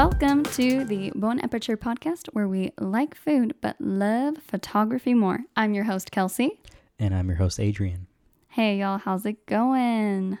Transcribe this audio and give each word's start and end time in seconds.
Welcome 0.00 0.44
to 0.44 0.82
the 0.86 1.12
Bon 1.14 1.38
Aperture 1.40 1.76
podcast, 1.76 2.28
where 2.28 2.48
we 2.48 2.72
like 2.78 3.14
food 3.14 3.54
but 3.60 3.76
love 3.78 4.38
photography 4.38 5.12
more. 5.12 5.40
I'm 5.58 5.74
your 5.74 5.84
host, 5.84 6.10
Kelsey. 6.10 6.58
And 6.98 7.14
I'm 7.14 7.28
your 7.28 7.36
host, 7.36 7.60
Adrian. 7.60 8.06
Hey, 8.48 8.78
y'all, 8.78 8.96
how's 8.96 9.26
it 9.26 9.44
going? 9.44 10.38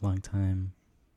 Long 0.00 0.18
time 0.18 0.74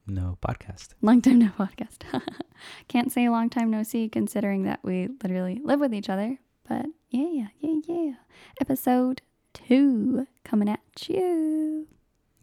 no 0.08 0.40
podcast. 0.42 0.96
Long 1.04 1.22
time 1.22 1.38
no 1.38 1.52
podcast. 1.60 2.00
Can't 2.88 3.12
say 3.12 3.30
long 3.30 3.52
time 3.52 3.70
no 3.70 3.84
see, 3.84 4.10
considering 4.10 4.64
that 4.64 4.80
we 4.82 5.10
literally 5.22 5.62
live 5.64 5.80
with 5.80 5.94
each 5.94 6.10
other. 6.10 6.40
But 6.68 6.88
yeah, 7.12 7.50
yeah, 7.60 7.80
yeah. 7.88 8.14
Episode 8.62 9.22
two 9.54 10.26
coming 10.44 10.70
at 10.70 10.80
you. 11.08 11.88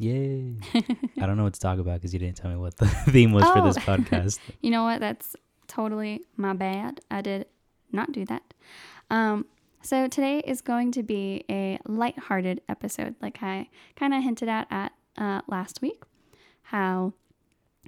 Yay. 0.00 0.56
I 1.20 1.27
don't 1.27 1.36
know 1.36 1.42
what 1.45 1.52
to 1.52 1.60
talk 1.60 1.78
about 1.78 2.00
because 2.00 2.14
you 2.14 2.18
didn't 2.18 2.38
tell 2.38 2.50
me 2.50 2.56
what 2.56 2.77
the 2.78 2.86
theme 3.10 3.32
was 3.32 3.45
for 3.45 3.60
this 3.60 3.77
Oh. 3.77 3.80
podcast. 3.96 4.38
You 4.62 4.70
know 4.70 4.82
what? 4.82 4.98
That's 5.00 5.36
totally 5.68 6.23
my 6.38 6.54
bad. 6.54 7.00
I 7.10 7.20
did 7.20 7.45
not 7.92 8.10
do 8.10 8.24
that. 8.24 8.42
Um, 9.10 9.45
so 9.82 10.09
today 10.09 10.38
is 10.46 10.62
going 10.62 10.92
to 10.92 11.02
be 11.02 11.45
a 11.51 11.79
lighthearted 11.87 12.62
episode, 12.68 13.15
like 13.20 13.42
I 13.42 13.68
kind 13.95 14.15
of 14.15 14.23
hinted 14.23 14.48
at 14.48 14.66
at 14.70 14.92
uh, 15.18 15.42
last 15.48 15.82
week. 15.82 16.02
How 16.62 17.12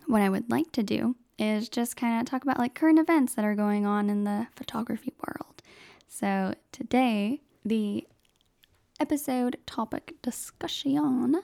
what 0.07 0.21
I 0.21 0.29
would 0.29 0.51
like 0.51 0.71
to 0.73 0.83
do 0.83 1.17
is 1.39 1.71
just 1.71 1.97
kind 1.97 2.21
of 2.21 2.27
talk 2.31 2.43
about 2.43 2.59
like 2.59 2.75
current 2.75 2.99
events 2.99 3.35
that 3.35 3.45
are 3.47 3.55
going 3.55 3.87
on 3.87 4.11
in 4.11 4.25
the 4.25 4.49
photography 4.55 5.15
world. 5.27 5.63
So 6.09 6.53
today, 6.73 7.41
the 7.65 8.07
episode 9.01 9.57
topic 9.65 10.15
discussion 10.23 11.41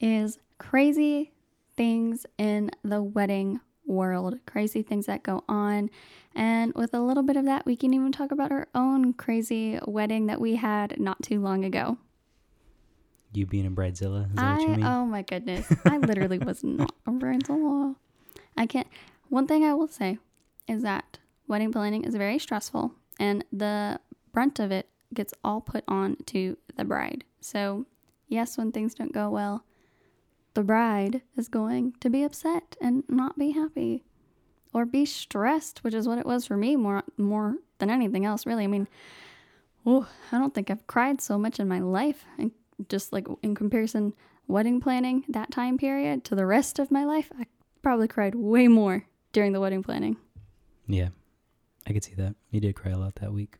is 0.00 0.38
crazy 0.58 1.32
things 1.76 2.26
in 2.38 2.70
the 2.82 3.02
wedding 3.02 3.60
world, 3.86 4.38
crazy 4.46 4.82
things 4.82 5.06
that 5.06 5.22
go 5.22 5.44
on. 5.48 5.90
And 6.34 6.72
with 6.74 6.94
a 6.94 7.00
little 7.00 7.22
bit 7.22 7.36
of 7.36 7.44
that, 7.46 7.66
we 7.66 7.76
can 7.76 7.92
even 7.92 8.12
talk 8.12 8.30
about 8.30 8.52
our 8.52 8.68
own 8.74 9.12
crazy 9.12 9.78
wedding 9.86 10.26
that 10.26 10.40
we 10.40 10.56
had 10.56 10.98
not 11.00 11.22
too 11.22 11.40
long 11.40 11.64
ago. 11.64 11.98
You 13.32 13.46
being 13.46 13.66
a 13.66 13.70
bridezilla? 13.70 14.28
Is 14.28 14.36
that 14.36 14.44
I, 14.44 14.52
what 14.54 14.62
you 14.62 14.68
mean? 14.68 14.84
oh 14.84 15.04
my 15.04 15.22
goodness, 15.22 15.66
I 15.84 15.98
literally 15.98 16.38
was 16.38 16.64
not 16.64 16.92
a 17.06 17.10
bridezilla. 17.10 17.94
I 18.56 18.66
can't. 18.66 18.88
One 19.28 19.46
thing 19.46 19.64
I 19.64 19.74
will 19.74 19.88
say 19.88 20.18
is 20.66 20.82
that 20.82 21.18
wedding 21.46 21.70
planning 21.70 22.04
is 22.04 22.14
very 22.14 22.38
stressful, 22.38 22.92
and 23.20 23.44
the 23.52 24.00
brunt 24.32 24.58
of 24.58 24.72
it 24.72 24.88
gets 25.14 25.32
all 25.44 25.60
put 25.60 25.84
on 25.86 26.16
to 26.26 26.56
the 26.76 26.84
bride. 26.84 27.24
So, 27.40 27.86
yes, 28.28 28.58
when 28.58 28.72
things 28.72 28.94
don't 28.94 29.12
go 29.12 29.30
well, 29.30 29.64
the 30.54 30.62
bride 30.62 31.22
is 31.36 31.48
going 31.48 31.94
to 32.00 32.10
be 32.10 32.22
upset 32.22 32.76
and 32.80 33.04
not 33.08 33.38
be 33.38 33.50
happy 33.52 34.04
or 34.72 34.84
be 34.84 35.04
stressed, 35.04 35.82
which 35.82 35.94
is 35.94 36.06
what 36.06 36.18
it 36.18 36.26
was 36.26 36.46
for 36.46 36.56
me 36.56 36.76
more 36.76 37.02
more 37.16 37.56
than 37.78 37.90
anything 37.90 38.24
else, 38.24 38.46
really. 38.46 38.64
I 38.64 38.68
mean, 38.68 38.88
oh, 39.86 40.08
I 40.30 40.38
don't 40.38 40.54
think 40.54 40.70
I've 40.70 40.86
cried 40.86 41.20
so 41.20 41.38
much 41.38 41.58
in 41.58 41.68
my 41.68 41.80
life, 41.80 42.24
and 42.38 42.52
just 42.88 43.12
like 43.12 43.26
in 43.42 43.54
comparison, 43.54 44.14
wedding 44.46 44.80
planning 44.80 45.24
that 45.28 45.50
time 45.50 45.78
period 45.78 46.24
to 46.24 46.34
the 46.34 46.46
rest 46.46 46.78
of 46.78 46.90
my 46.90 47.04
life, 47.04 47.30
I 47.38 47.46
probably 47.82 48.08
cried 48.08 48.34
way 48.34 48.68
more 48.68 49.06
during 49.32 49.52
the 49.52 49.60
wedding 49.60 49.82
planning. 49.82 50.16
yeah, 50.86 51.08
I 51.86 51.92
could 51.92 52.04
see 52.04 52.14
that. 52.14 52.34
You 52.50 52.60
did 52.60 52.74
cry 52.76 52.92
a 52.92 52.98
lot 52.98 53.16
that 53.16 53.32
week. 53.32 53.56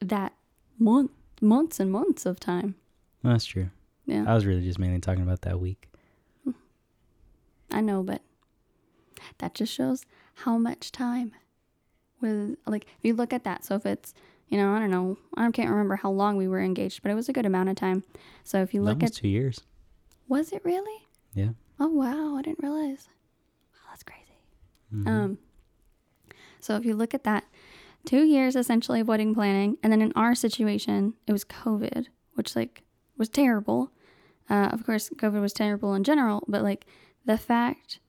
That 0.00 0.32
month, 0.78 1.10
months 1.40 1.80
and 1.80 1.90
months 1.90 2.24
of 2.26 2.38
time. 2.40 2.74
Well, 3.22 3.32
that's 3.34 3.44
true. 3.44 3.70
Yeah, 4.06 4.24
I 4.26 4.34
was 4.34 4.46
really 4.46 4.62
just 4.62 4.78
mainly 4.78 5.00
talking 5.00 5.22
about 5.22 5.42
that 5.42 5.60
week. 5.60 5.88
I 7.70 7.80
know, 7.80 8.02
but 8.02 8.22
that 9.38 9.54
just 9.54 9.72
shows 9.72 10.04
how 10.34 10.56
much 10.58 10.92
time 10.92 11.32
was 12.20 12.56
like 12.66 12.84
if 12.84 13.04
you 13.04 13.14
look 13.14 13.32
at 13.32 13.44
that. 13.44 13.64
So 13.64 13.74
if 13.76 13.86
it's 13.86 14.14
you 14.48 14.58
know 14.58 14.72
I 14.74 14.78
don't 14.78 14.90
know 14.90 15.18
I 15.36 15.50
can't 15.50 15.70
remember 15.70 15.96
how 15.96 16.10
long 16.10 16.36
we 16.36 16.48
were 16.48 16.60
engaged, 16.60 17.02
but 17.02 17.10
it 17.10 17.14
was 17.14 17.28
a 17.28 17.32
good 17.32 17.46
amount 17.46 17.68
of 17.68 17.76
time. 17.76 18.04
So 18.44 18.62
if 18.62 18.74
you 18.74 18.82
look 18.82 18.96
Almost 18.96 19.16
at 19.16 19.20
two 19.22 19.28
years. 19.28 19.60
was 20.28 20.52
it 20.52 20.62
really? 20.64 21.06
Yeah. 21.34 21.50
Oh 21.78 21.88
wow, 21.88 22.36
I 22.36 22.42
didn't 22.42 22.62
realize. 22.62 23.08
Wow, 23.72 23.80
that's 23.90 24.02
crazy. 24.02 24.38
Mhm. 24.94 25.06
Um, 25.06 25.38
so 26.60 26.76
if 26.76 26.84
you 26.84 26.94
look 26.94 27.14
at 27.14 27.24
that, 27.24 27.44
two 28.04 28.24
years 28.24 28.56
essentially 28.56 29.00
of 29.00 29.08
wedding 29.08 29.34
planning, 29.34 29.78
and 29.82 29.92
then 29.92 30.02
in 30.02 30.12
our 30.14 30.34
situation, 30.34 31.14
it 31.26 31.32
was 31.32 31.44
COVID, 31.44 32.06
which 32.34 32.54
like 32.56 32.82
was 33.16 33.28
terrible. 33.28 33.92
Uh, 34.48 34.68
of 34.72 34.84
course, 34.84 35.10
COVID 35.10 35.40
was 35.40 35.52
terrible 35.52 35.94
in 35.94 36.02
general, 36.04 36.42
but 36.48 36.62
like 36.62 36.86
the 37.24 37.38
fact 37.38 38.00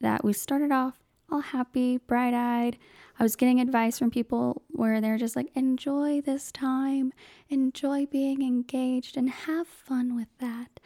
that 0.00 0.24
we 0.24 0.32
started 0.32 0.72
off 0.72 0.94
all 1.30 1.40
happy, 1.40 1.98
bright 1.98 2.34
eyed. 2.34 2.76
I 3.18 3.22
was 3.22 3.36
getting 3.36 3.60
advice 3.60 3.98
from 3.98 4.10
people 4.10 4.62
where 4.70 5.00
they're 5.00 5.18
just 5.18 5.36
like, 5.36 5.50
enjoy 5.54 6.20
this 6.20 6.50
time, 6.50 7.12
enjoy 7.48 8.06
being 8.06 8.42
engaged, 8.42 9.16
and 9.16 9.30
have 9.30 9.68
fun 9.68 10.16
with 10.16 10.28
that. 10.38 10.80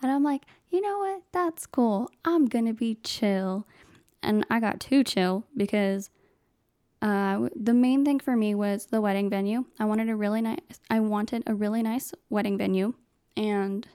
And 0.00 0.12
I'm 0.12 0.22
like, 0.22 0.44
you 0.68 0.80
know 0.80 0.98
what? 0.98 1.22
That's 1.32 1.66
cool. 1.66 2.10
I'm 2.24 2.46
gonna 2.46 2.74
be 2.74 2.96
chill 3.02 3.66
and 4.22 4.44
I 4.50 4.60
got 4.60 4.80
too 4.80 5.04
chill 5.04 5.44
because 5.56 6.10
uh, 7.00 7.48
the 7.54 7.74
main 7.74 8.04
thing 8.04 8.20
for 8.20 8.36
me 8.36 8.54
was 8.54 8.86
the 8.86 9.00
wedding 9.00 9.30
venue. 9.30 9.64
I 9.78 9.84
wanted 9.84 10.08
a 10.08 10.16
really 10.16 10.42
nice. 10.42 10.58
I 10.90 11.00
wanted 11.00 11.44
a 11.46 11.54
really 11.54 11.82
nice 11.82 12.12
wedding 12.28 12.58
venue, 12.58 12.94
and 13.36 13.86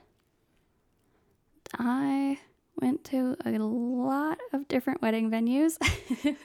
I 1.78 2.38
went 2.80 3.04
to 3.04 3.36
a 3.44 3.50
lot 3.50 4.38
of 4.52 4.68
different 4.68 5.02
wedding 5.02 5.30
venues. 5.30 5.76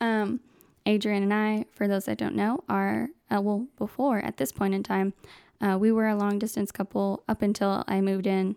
um, 0.00 0.40
Adrian 0.86 1.22
and 1.22 1.34
I, 1.34 1.64
for 1.72 1.88
those 1.88 2.06
that 2.06 2.18
don't 2.18 2.34
know, 2.34 2.64
are 2.68 3.08
uh, 3.30 3.40
well 3.40 3.66
before 3.76 4.18
at 4.18 4.36
this 4.36 4.52
point 4.52 4.74
in 4.74 4.82
time, 4.82 5.12
uh, 5.60 5.76
we 5.78 5.92
were 5.92 6.08
a 6.08 6.16
long 6.16 6.38
distance 6.38 6.72
couple 6.72 7.22
up 7.28 7.42
until 7.42 7.84
I 7.86 8.00
moved 8.00 8.26
in, 8.26 8.56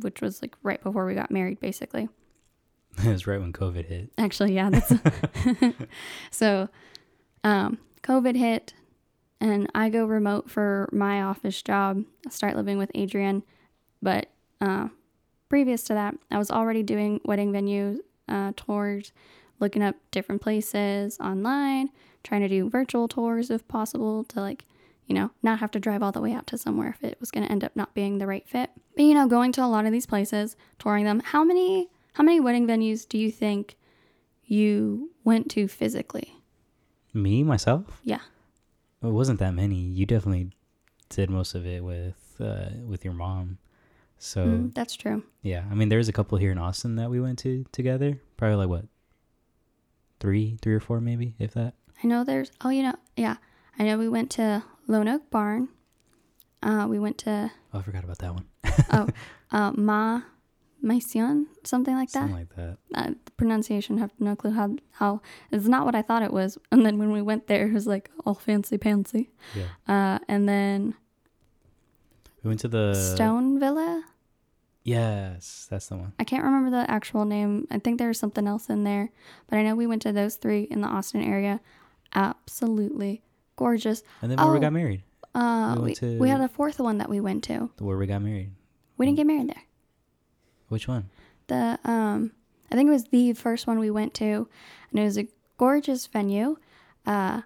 which 0.00 0.20
was 0.20 0.42
like 0.42 0.56
right 0.62 0.82
before 0.82 1.06
we 1.06 1.14
got 1.14 1.30
married, 1.30 1.60
basically. 1.60 2.08
it 2.98 3.08
was 3.08 3.26
right 3.26 3.40
when 3.40 3.52
COVID 3.52 3.86
hit. 3.86 4.10
Actually, 4.18 4.54
yeah, 4.54 4.70
that's 4.70 4.92
so. 6.30 6.68
Um, 7.44 7.78
COVID 8.02 8.36
hit, 8.36 8.74
and 9.40 9.68
I 9.74 9.88
go 9.88 10.04
remote 10.04 10.50
for 10.50 10.88
my 10.92 11.22
office 11.22 11.60
job. 11.62 12.04
I 12.26 12.30
start 12.30 12.56
living 12.56 12.78
with 12.78 12.90
Adrian, 12.94 13.42
but 14.00 14.28
uh, 14.60 14.88
previous 15.52 15.82
to 15.82 15.92
that, 15.92 16.14
I 16.30 16.38
was 16.38 16.50
already 16.50 16.82
doing 16.82 17.20
wedding 17.26 17.52
venue 17.52 18.02
uh, 18.26 18.52
tours, 18.56 19.12
looking 19.60 19.82
up 19.82 19.96
different 20.10 20.40
places 20.40 21.18
online, 21.20 21.90
trying 22.24 22.40
to 22.40 22.48
do 22.48 22.70
virtual 22.70 23.06
tours 23.06 23.50
if 23.50 23.68
possible 23.68 24.24
to 24.24 24.40
like, 24.40 24.64
you 25.04 25.14
know, 25.14 25.30
not 25.42 25.58
have 25.58 25.70
to 25.72 25.78
drive 25.78 26.02
all 26.02 26.10
the 26.10 26.22
way 26.22 26.32
out 26.32 26.46
to 26.46 26.56
somewhere 26.56 26.96
if 26.98 27.04
it 27.04 27.20
was 27.20 27.30
going 27.30 27.44
to 27.44 27.52
end 27.52 27.64
up 27.64 27.76
not 27.76 27.92
being 27.92 28.16
the 28.16 28.26
right 28.26 28.48
fit. 28.48 28.70
But 28.96 29.02
you 29.02 29.12
know, 29.12 29.26
going 29.26 29.52
to 29.52 29.62
a 29.62 29.68
lot 29.68 29.84
of 29.84 29.92
these 29.92 30.06
places, 30.06 30.56
touring 30.78 31.04
them. 31.04 31.20
How 31.20 31.44
many 31.44 31.90
how 32.14 32.24
many 32.24 32.40
wedding 32.40 32.66
venues 32.66 33.06
do 33.06 33.18
you 33.18 33.30
think 33.30 33.76
you 34.46 35.10
went 35.22 35.50
to 35.50 35.68
physically? 35.68 36.34
Me, 37.12 37.42
myself? 37.42 38.00
Yeah. 38.02 38.20
It 39.02 39.08
wasn't 39.08 39.38
that 39.40 39.52
many. 39.52 39.76
You 39.76 40.06
definitely 40.06 40.52
did 41.10 41.28
most 41.28 41.54
of 41.54 41.66
it 41.66 41.84
with 41.84 42.36
uh, 42.40 42.70
with 42.86 43.04
your 43.04 43.12
mom. 43.12 43.58
So 44.24 44.44
Mm, 44.46 44.74
that's 44.74 44.94
true. 44.94 45.24
yeah, 45.42 45.64
I 45.68 45.74
mean, 45.74 45.88
there's 45.88 46.08
a 46.08 46.12
couple 46.12 46.38
here 46.38 46.52
in 46.52 46.58
Austin 46.58 46.94
that 46.94 47.10
we 47.10 47.18
went 47.18 47.40
to 47.40 47.64
together. 47.72 48.20
Probably 48.36 48.54
like 48.56 48.68
what, 48.68 48.84
three, 50.20 50.56
three 50.62 50.74
or 50.74 50.80
four, 50.80 51.00
maybe, 51.00 51.34
if 51.40 51.54
that. 51.54 51.74
I 52.02 52.06
know 52.06 52.22
there's 52.24 52.50
oh 52.64 52.68
you 52.70 52.82
know 52.84 52.94
yeah. 53.16 53.36
I 53.78 53.82
know 53.84 53.98
we 53.98 54.08
went 54.08 54.30
to 54.32 54.62
Lone 54.86 55.08
Oak 55.08 55.28
Barn. 55.30 55.68
Uh, 56.62 56.86
we 56.88 56.98
went 57.00 57.18
to 57.18 57.50
Oh, 57.74 57.78
I 57.80 57.82
forgot 57.82 58.04
about 58.04 58.18
that 58.18 58.32
one. 58.34 58.46
oh 58.92 59.08
uh, 59.50 59.72
Ma 59.72 60.22
Maison, 60.80 61.46
something 61.64 61.94
like 61.94 62.10
that. 62.12 62.20
Something 62.20 62.36
like 62.36 62.54
that. 62.56 62.76
uh, 62.94 63.10
the 63.24 63.30
pronunciation 63.32 63.98
have 63.98 64.12
no 64.20 64.36
clue 64.36 64.52
how 64.52 64.76
how 64.92 65.20
it's 65.50 65.66
not 65.66 65.84
what 65.84 65.94
I 65.96 66.02
thought 66.02 66.22
it 66.22 66.32
was. 66.32 66.58
And 66.70 66.84
then 66.86 66.98
when 66.98 67.10
we 67.12 67.22
went 67.22 67.46
there, 67.48 67.66
it 67.66 67.72
was 67.72 67.86
like 67.88 68.10
all 68.24 68.34
fancy 68.34 68.78
pantsy. 68.78 69.28
Yeah. 69.54 69.66
Uh, 69.88 70.18
and 70.28 70.48
then 70.48 70.94
We 72.44 72.48
went 72.48 72.60
to 72.60 72.68
the 72.68 72.94
Stone 72.94 73.58
Villa. 73.58 74.04
Yes, 74.84 75.66
that's 75.70 75.86
the 75.86 75.96
one. 75.96 76.12
I 76.18 76.24
can't 76.24 76.42
remember 76.44 76.70
the 76.70 76.90
actual 76.90 77.24
name. 77.24 77.66
I 77.70 77.78
think 77.78 77.98
there 77.98 78.08
was 78.08 78.18
something 78.18 78.46
else 78.48 78.68
in 78.68 78.82
there, 78.84 79.10
but 79.48 79.56
I 79.58 79.62
know 79.62 79.74
we 79.76 79.86
went 79.86 80.02
to 80.02 80.12
those 80.12 80.34
three 80.36 80.62
in 80.64 80.80
the 80.80 80.88
Austin 80.88 81.22
area. 81.22 81.60
Absolutely 82.14 83.22
gorgeous. 83.56 84.02
And 84.20 84.30
then 84.30 84.38
where 84.38 84.50
we 84.52 84.58
Oh. 84.58 84.60
got 84.60 84.72
married. 84.72 85.02
Uh, 85.34 85.74
We 85.78 85.84
we, 85.84 85.94
to- 85.94 86.18
we 86.18 86.28
had 86.28 86.40
a 86.40 86.48
fourth 86.48 86.78
one 86.78 86.98
that 86.98 87.08
we 87.08 87.20
went 87.20 87.44
to. 87.44 87.70
The 87.76 87.84
where 87.84 87.96
we 87.96 88.06
got 88.06 88.22
married. 88.22 88.50
We 88.98 89.06
didn't 89.06 89.16
get 89.16 89.26
married 89.26 89.48
there. 89.48 89.62
Which 90.68 90.88
one? 90.88 91.10
the 91.48 91.78
um 91.84 92.30
I 92.70 92.76
think 92.76 92.88
it 92.88 92.92
was 92.92 93.04
the 93.08 93.32
first 93.34 93.66
one 93.66 93.78
we 93.80 93.90
went 93.90 94.14
to 94.14 94.48
and 94.90 95.00
it 95.00 95.04
was 95.04 95.18
a 95.18 95.26
gorgeous 95.58 96.06
venue. 96.06 96.56
Uh 97.04 97.42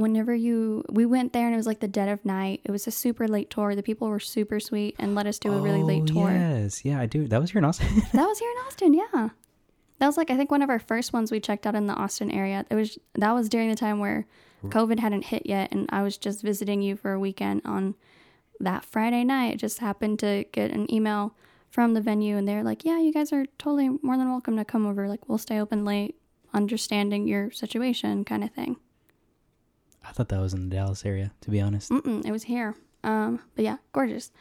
whenever 0.00 0.34
you 0.34 0.84
we 0.88 1.04
went 1.06 1.32
there 1.32 1.46
and 1.46 1.54
it 1.54 1.56
was 1.56 1.66
like 1.66 1.80
the 1.80 1.88
dead 1.88 2.08
of 2.08 2.24
night. 2.24 2.60
It 2.64 2.70
was 2.70 2.86
a 2.86 2.90
super 2.90 3.28
late 3.28 3.50
tour. 3.50 3.74
The 3.74 3.82
people 3.82 4.08
were 4.08 4.20
super 4.20 4.58
sweet 4.60 4.96
and 4.98 5.14
let 5.14 5.26
us 5.26 5.38
do 5.38 5.52
a 5.52 5.60
really 5.60 5.82
late 5.82 6.02
Oh, 6.10 6.14
tour. 6.14 6.30
Yes, 6.30 6.84
yeah, 6.84 7.00
I 7.00 7.06
do. 7.06 7.26
That 7.28 7.40
was 7.40 7.50
here 7.50 7.58
in 7.58 7.64
Austin. 7.64 7.88
That 8.12 8.26
was 8.26 8.38
here 8.38 8.50
in 8.50 8.56
Austin, 8.66 8.94
yeah. 8.94 9.28
That 9.98 10.06
was 10.06 10.16
like 10.16 10.30
I 10.30 10.36
think 10.36 10.50
one 10.50 10.62
of 10.62 10.70
our 10.70 10.78
first 10.78 11.12
ones 11.12 11.30
we 11.30 11.40
checked 11.40 11.66
out 11.66 11.74
in 11.74 11.86
the 11.86 11.94
Austin 11.94 12.30
area. 12.30 12.64
It 12.70 12.74
was 12.74 12.98
that 13.14 13.32
was 13.32 13.48
during 13.48 13.68
the 13.68 13.76
time 13.76 13.98
where 13.98 14.26
COVID 14.64 14.98
hadn't 14.98 15.24
hit 15.26 15.46
yet, 15.46 15.72
and 15.72 15.88
I 15.90 16.02
was 16.02 16.18
just 16.18 16.42
visiting 16.42 16.82
you 16.82 16.94
for 16.96 17.12
a 17.12 17.18
weekend 17.20 17.62
on 17.64 17.94
that 18.60 18.84
Friday 18.84 19.24
night. 19.24 19.56
Just 19.58 19.78
happened 19.78 20.18
to 20.20 20.44
get 20.52 20.70
an 20.70 20.92
email 20.92 21.34
from 21.70 21.94
the 21.94 22.00
venue, 22.00 22.36
and 22.36 22.46
they're 22.46 22.62
like, 22.64 22.84
"Yeah, 22.84 22.98
you 22.98 23.10
guys 23.12 23.32
are 23.32 23.46
totally 23.58 23.88
more 24.02 24.16
than 24.18 24.28
welcome 24.30 24.56
to 24.56 24.64
come 24.64 24.86
over. 24.86 25.08
Like, 25.08 25.28
we'll 25.28 25.38
stay 25.38 25.58
open 25.60 25.84
late, 25.84 26.14
understanding 26.52 27.26
your 27.26 27.50
situation, 27.50 28.24
kind 28.24 28.44
of 28.44 28.50
thing." 28.50 28.76
I 30.04 30.12
thought 30.12 30.28
that 30.28 30.40
was 30.40 30.54
in 30.54 30.68
the 30.68 30.76
Dallas 30.76 31.04
area, 31.04 31.32
to 31.42 31.50
be 31.50 31.60
honest. 31.60 31.90
Mm-mm, 31.90 32.24
it 32.24 32.32
was 32.32 32.44
here. 32.44 32.74
Um, 33.04 33.40
but 33.54 33.64
yeah, 33.64 33.76
gorgeous. 33.92 34.32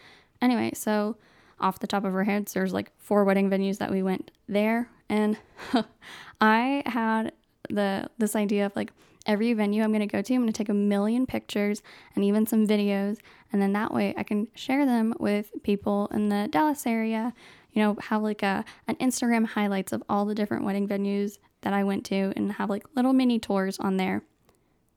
Anyway, 0.41 0.71
so 0.73 1.17
off 1.59 1.79
the 1.79 1.87
top 1.87 2.05
of 2.05 2.15
our 2.15 2.23
heads, 2.23 2.53
there's 2.53 2.73
like 2.73 2.91
four 2.97 3.23
wedding 3.23 3.49
venues 3.49 3.77
that 3.79 3.91
we 3.91 4.01
went 4.03 4.31
there, 4.47 4.89
and 5.09 5.37
I 6.41 6.83
had 6.85 7.33
the 7.69 8.09
this 8.17 8.35
idea 8.35 8.65
of 8.65 8.75
like 8.75 8.91
every 9.25 9.53
venue 9.53 9.83
I'm 9.83 9.91
going 9.91 9.99
to 9.99 10.07
go 10.07 10.21
to, 10.21 10.33
I'm 10.33 10.41
going 10.41 10.51
to 10.51 10.57
take 10.57 10.69
a 10.69 10.73
million 10.73 11.25
pictures 11.25 11.83
and 12.15 12.23
even 12.23 12.45
some 12.45 12.65
videos, 12.65 13.17
and 13.51 13.61
then 13.61 13.73
that 13.73 13.93
way 13.93 14.13
I 14.17 14.23
can 14.23 14.47
share 14.55 14.85
them 14.85 15.13
with 15.19 15.51
people 15.63 16.07
in 16.11 16.29
the 16.29 16.47
Dallas 16.49 16.87
area. 16.87 17.33
You 17.73 17.83
know, 17.83 17.97
have 18.01 18.23
like 18.23 18.41
a 18.43 18.65
an 18.87 18.95
Instagram 18.95 19.45
highlights 19.45 19.91
of 19.91 20.03
all 20.09 20.25
the 20.25 20.35
different 20.35 20.65
wedding 20.65 20.87
venues 20.87 21.37
that 21.61 21.73
I 21.73 21.83
went 21.83 22.05
to, 22.05 22.33
and 22.35 22.53
have 22.53 22.69
like 22.69 22.85
little 22.95 23.13
mini 23.13 23.39
tours 23.39 23.77
on 23.79 23.97
there. 23.97 24.23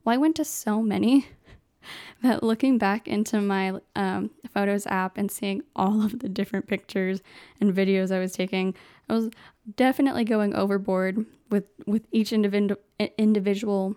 Well, 0.05 0.15
I 0.15 0.19
went 0.19 0.37
to 0.37 0.45
so 0.45 0.83
many 0.83 1.27
that 2.23 2.43
looking 2.43 2.79
back 2.79 3.09
into 3.09 3.41
my 3.41 3.75
um, 3.97 4.31
photos 4.53 4.87
app 4.87 5.17
and 5.17 5.31
seeing 5.31 5.63
all 5.77 6.05
of 6.05 6.19
the 6.19 6.29
different 6.29 6.67
pictures 6.67 7.23
and 7.61 7.75
videos 7.75 8.11
I 8.15 8.19
was 8.19 8.33
taking, 8.33 8.75
I 9.09 9.15
was 9.15 9.31
definitely 9.77 10.25
going 10.25 10.55
overboard 10.55 11.25
with 11.51 11.65
with 11.87 12.07
each 12.11 12.33
individual 12.33 12.81
individual 13.19 13.97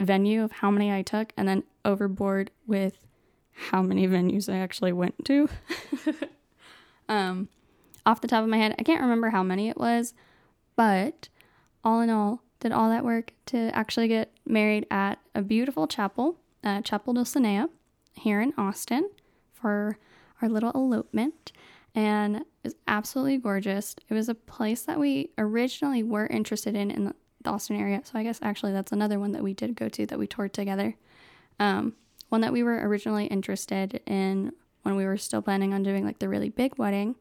venue 0.00 0.42
of 0.42 0.52
how 0.52 0.70
many 0.70 0.92
I 0.92 1.02
took, 1.02 1.32
and 1.36 1.48
then 1.48 1.62
overboard 1.84 2.50
with 2.66 2.98
how 3.70 3.82
many 3.82 4.06
venues 4.06 4.52
I 4.52 4.58
actually 4.58 4.92
went 4.92 5.24
to. 5.24 5.48
um, 7.08 7.48
off 8.04 8.20
the 8.20 8.28
top 8.28 8.42
of 8.42 8.48
my 8.48 8.58
head, 8.58 8.74
I 8.78 8.82
can't 8.82 9.00
remember 9.00 9.30
how 9.30 9.42
many 9.42 9.68
it 9.68 9.78
was, 9.78 10.14
but 10.76 11.28
all 11.82 12.00
in 12.00 12.10
all, 12.10 12.42
did 12.60 12.72
all 12.72 12.90
that 12.90 13.04
work 13.04 13.32
to 13.46 13.74
actually 13.74 14.08
get 14.08 14.35
married 14.46 14.86
at 14.90 15.18
a 15.34 15.42
beautiful 15.42 15.86
chapel, 15.86 16.36
uh, 16.64 16.80
Chapel 16.82 17.14
Dulcinea, 17.14 17.68
here 18.14 18.40
in 18.40 18.52
Austin, 18.56 19.10
for 19.52 19.98
our 20.40 20.48
little 20.48 20.70
elopement. 20.72 21.52
And 21.94 22.36
it 22.36 22.46
was 22.62 22.74
absolutely 22.86 23.38
gorgeous. 23.38 23.96
It 24.08 24.14
was 24.14 24.28
a 24.28 24.34
place 24.34 24.82
that 24.82 25.00
we 25.00 25.30
originally 25.38 26.02
were 26.02 26.26
interested 26.26 26.74
in 26.74 26.90
in 26.90 27.04
the 27.06 27.14
Austin 27.50 27.76
area. 27.76 28.02
So 28.04 28.18
I 28.18 28.22
guess 28.22 28.38
actually 28.42 28.72
that's 28.72 28.92
another 28.92 29.18
one 29.18 29.32
that 29.32 29.42
we 29.42 29.54
did 29.54 29.76
go 29.76 29.88
to 29.88 30.06
that 30.06 30.18
we 30.18 30.26
toured 30.26 30.52
together. 30.52 30.96
Um, 31.58 31.94
one 32.28 32.40
that 32.40 32.52
we 32.52 32.62
were 32.62 32.86
originally 32.86 33.26
interested 33.26 34.00
in 34.06 34.52
when 34.82 34.96
we 34.96 35.06
were 35.06 35.16
still 35.16 35.42
planning 35.42 35.72
on 35.72 35.82
doing 35.82 36.04
like 36.04 36.18
the 36.18 36.28
really 36.28 36.50
big 36.50 36.76
wedding. 36.78 37.16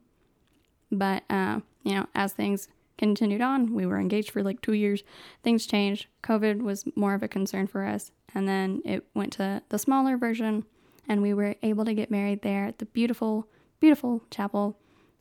But, 0.91 1.23
uh, 1.29 1.61
you 1.83 1.93
know, 1.95 2.07
as 2.13 2.33
things 2.33 2.67
continued 2.97 3.41
on, 3.41 3.73
we 3.73 3.85
were 3.85 3.99
engaged 3.99 4.31
for 4.31 4.43
like 4.43 4.61
two 4.61 4.73
years. 4.73 5.03
Things 5.43 5.65
changed. 5.65 6.07
COVID 6.23 6.61
was 6.61 6.85
more 6.95 7.13
of 7.13 7.23
a 7.23 7.27
concern 7.27 7.67
for 7.67 7.85
us. 7.85 8.11
And 8.33 8.47
then 8.47 8.81
it 8.85 9.05
went 9.13 9.33
to 9.33 9.61
the 9.69 9.79
smaller 9.79 10.17
version, 10.17 10.65
and 11.07 11.21
we 11.21 11.33
were 11.33 11.55
able 11.63 11.85
to 11.85 11.93
get 11.93 12.11
married 12.11 12.41
there 12.41 12.65
at 12.65 12.79
the 12.79 12.85
beautiful, 12.85 13.47
beautiful 13.79 14.23
chapel. 14.29 14.77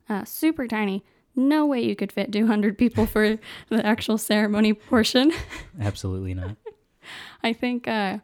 Uh, 0.09 0.25
super 0.25 0.67
tiny. 0.67 1.03
No 1.35 1.65
way 1.65 1.81
you 1.81 1.95
could 1.95 2.11
fit 2.11 2.31
200 2.31 2.77
people 2.77 3.05
for 3.05 3.37
the 3.69 3.85
actual 3.85 4.17
ceremony 4.17 4.73
portion. 4.73 5.31
Absolutely 5.79 6.33
not. 6.33 6.57
I 7.43 7.53
think, 7.53 7.87
uh, 7.87 8.19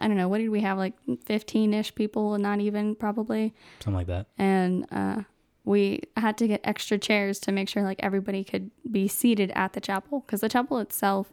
I 0.00 0.08
don't 0.08 0.16
know, 0.16 0.28
what 0.28 0.38
did 0.38 0.48
we 0.48 0.60
have? 0.60 0.78
Like 0.78 0.94
15 1.24 1.74
ish 1.74 1.94
people, 1.94 2.36
not 2.38 2.60
even 2.60 2.94
probably. 2.94 3.54
Something 3.80 3.94
like 3.94 4.06
that. 4.08 4.26
And 4.36 4.86
uh, 4.90 5.22
we 5.70 6.02
had 6.16 6.36
to 6.36 6.48
get 6.48 6.60
extra 6.64 6.98
chairs 6.98 7.38
to 7.38 7.52
make 7.52 7.68
sure 7.68 7.84
like 7.84 8.00
everybody 8.02 8.42
could 8.42 8.72
be 8.90 9.06
seated 9.06 9.52
at 9.54 9.72
the 9.72 9.80
chapel 9.80 10.24
because 10.26 10.40
the 10.40 10.48
chapel 10.48 10.80
itself 10.80 11.32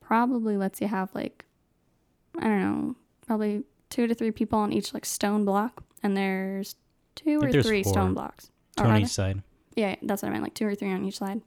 probably 0.00 0.56
lets 0.56 0.80
you 0.80 0.88
have 0.88 1.14
like, 1.14 1.44
I 2.38 2.44
don't 2.44 2.60
know, 2.62 2.96
probably 3.26 3.64
two 3.90 4.06
to 4.06 4.14
three 4.14 4.30
people 4.30 4.58
on 4.58 4.72
each 4.72 4.94
like 4.94 5.04
stone 5.04 5.44
block. 5.44 5.84
And 6.02 6.16
there's 6.16 6.76
two 7.14 7.42
or 7.42 7.52
there's 7.52 7.66
three 7.66 7.82
four. 7.82 7.92
stone 7.92 8.14
blocks. 8.14 8.50
On 8.78 9.02
each 9.02 9.08
side. 9.08 9.42
Yeah, 9.76 9.96
that's 10.00 10.22
what 10.22 10.30
I 10.30 10.32
meant. 10.32 10.44
Like 10.44 10.54
two 10.54 10.66
or 10.66 10.74
three 10.74 10.90
on 10.90 11.04
each 11.04 11.18
side. 11.18 11.42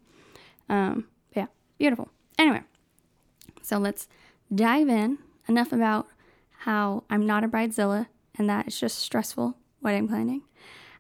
Um, 0.69 1.07
yeah, 1.35 1.47
beautiful. 1.79 2.11
Anyway, 2.37 2.61
so 3.63 3.79
let's 3.79 4.07
dive 4.53 4.89
in. 4.89 5.17
Enough 5.47 5.71
about 5.71 6.05
how 6.59 7.03
I'm 7.09 7.25
not 7.25 7.43
a 7.43 7.47
bridezilla 7.47 8.07
and 8.37 8.47
that 8.47 8.67
it's 8.67 8.79
just 8.79 8.99
stressful 8.99 9.57
wedding 9.81 10.07
planning. 10.07 10.43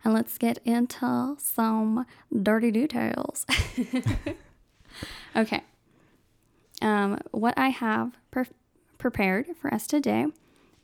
And 0.07 0.13
let's 0.13 0.37
get 0.37 0.59
into 0.63 1.35
some 1.37 2.05
dirty 2.31 2.71
details. 2.71 3.45
okay. 5.35 5.63
Um, 6.81 7.19
what 7.31 7.53
I 7.57 7.67
have 7.67 8.13
pre- 8.31 8.45
prepared 8.97 9.47
for 9.59 9.73
us 9.73 9.85
today 9.85 10.27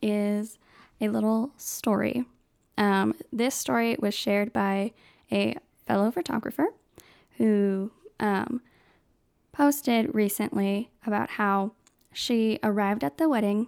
is 0.02 0.58
a 1.00 1.08
little 1.08 1.52
story. 1.56 2.25
Um, 2.78 3.16
this 3.31 3.56
story 3.56 3.96
was 3.98 4.14
shared 4.14 4.52
by 4.52 4.92
a 5.31 5.56
fellow 5.88 6.12
photographer 6.12 6.74
who 7.38 7.94
um, 8.20 8.62
posted 9.54 10.14
recently 10.14 10.92
about 11.08 11.30
how 11.30 11.72
she 12.12 12.60
arrived 12.62 13.06
at 13.06 13.18
the 13.18 13.30
wedding 13.30 13.68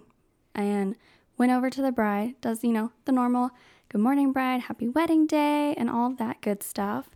and 0.54 0.96
went 1.38 1.50
over 1.50 1.70
to 1.70 1.80
the 1.80 1.92
bride, 1.92 2.34
does, 2.42 2.62
you 2.62 2.72
know, 2.74 2.92
the 3.06 3.12
normal 3.12 3.52
good 3.88 4.00
morning, 4.00 4.32
bride, 4.32 4.62
happy 4.62 4.88
wedding 4.88 5.26
day, 5.26 5.74
and 5.76 5.88
all 5.88 6.10
that 6.10 6.40
good 6.40 6.62
stuff, 6.62 7.10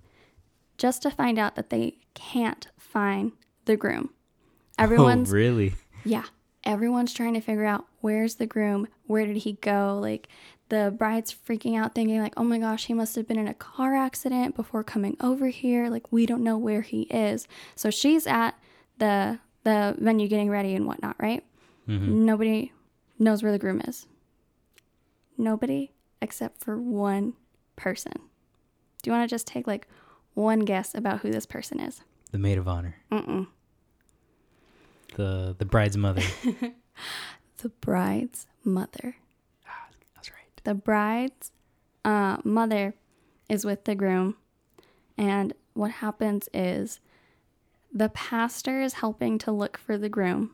just 0.78 1.02
to 1.02 1.10
find 1.10 1.38
out 1.38 1.56
that 1.56 1.70
they 1.70 1.98
can't 2.14 2.68
find 2.78 3.32
the 3.64 3.76
groom. 3.76 4.10
Everyone's 4.78 5.30
oh, 5.30 5.36
really? 5.36 5.74
yeah. 6.04 6.24
Everyone's 6.64 7.14
trying 7.14 7.34
to 7.34 7.40
figure 7.40 7.64
out 7.64 7.86
where's 8.02 8.34
the 8.34 8.46
groom? 8.46 8.86
Where 9.06 9.24
did 9.24 9.38
he 9.38 9.54
go? 9.54 9.98
Like 10.00 10.28
the 10.68 10.94
bride's 10.96 11.34
freaking 11.34 11.76
out 11.78 11.94
thinking 11.94 12.20
like, 12.20 12.34
"Oh 12.36 12.44
my 12.44 12.58
gosh, 12.58 12.86
he 12.86 12.94
must 12.94 13.16
have 13.16 13.26
been 13.26 13.38
in 13.38 13.48
a 13.48 13.54
car 13.54 13.96
accident 13.96 14.56
before 14.56 14.84
coming 14.84 15.16
over 15.20 15.48
here. 15.48 15.88
Like 15.88 16.12
we 16.12 16.26
don't 16.26 16.44
know 16.44 16.58
where 16.58 16.82
he 16.82 17.02
is." 17.02 17.48
So 17.76 17.90
she's 17.90 18.26
at 18.26 18.52
the 18.98 19.38
the 19.64 19.96
venue 19.98 20.28
getting 20.28 20.50
ready 20.50 20.74
and 20.74 20.86
whatnot, 20.86 21.16
right? 21.18 21.44
hmm 21.86 22.24
Nobody 22.26 22.72
knows 23.18 23.42
where 23.42 23.52
the 23.52 23.58
groom 23.58 23.80
is. 23.86 24.06
Nobody 25.38 25.92
except 26.22 26.62
for 26.62 26.76
one 26.78 27.34
person. 27.76 28.12
Do 29.02 29.10
you 29.10 29.12
want 29.16 29.28
to 29.28 29.32
just 29.34 29.46
take 29.46 29.66
like 29.66 29.86
one 30.34 30.60
guess 30.60 30.94
about 30.94 31.20
who 31.20 31.30
this 31.30 31.46
person 31.46 31.80
is? 31.80 32.02
The 32.30 32.38
maid 32.38 32.58
of 32.58 32.68
honor. 32.68 32.96
Mm-mm. 33.10 33.46
The 35.16 35.54
the 35.58 35.64
bride's 35.64 35.96
mother. 35.96 36.22
The 37.62 37.68
bride's 37.68 38.46
mother. 38.64 39.16
Ah, 39.68 39.88
That's 40.14 40.30
right. 40.30 40.60
the 40.64 40.72
bride's 40.72 41.50
uh, 42.06 42.38
mother 42.42 42.94
is 43.50 43.66
with 43.66 43.84
the 43.84 43.94
groom, 43.94 44.36
and 45.18 45.52
what 45.74 45.90
happens 45.90 46.48
is 46.54 47.00
the 47.92 48.08
pastor 48.08 48.80
is 48.80 48.94
helping 48.94 49.36
to 49.40 49.52
look 49.52 49.76
for 49.76 49.98
the 49.98 50.08
groom, 50.08 50.52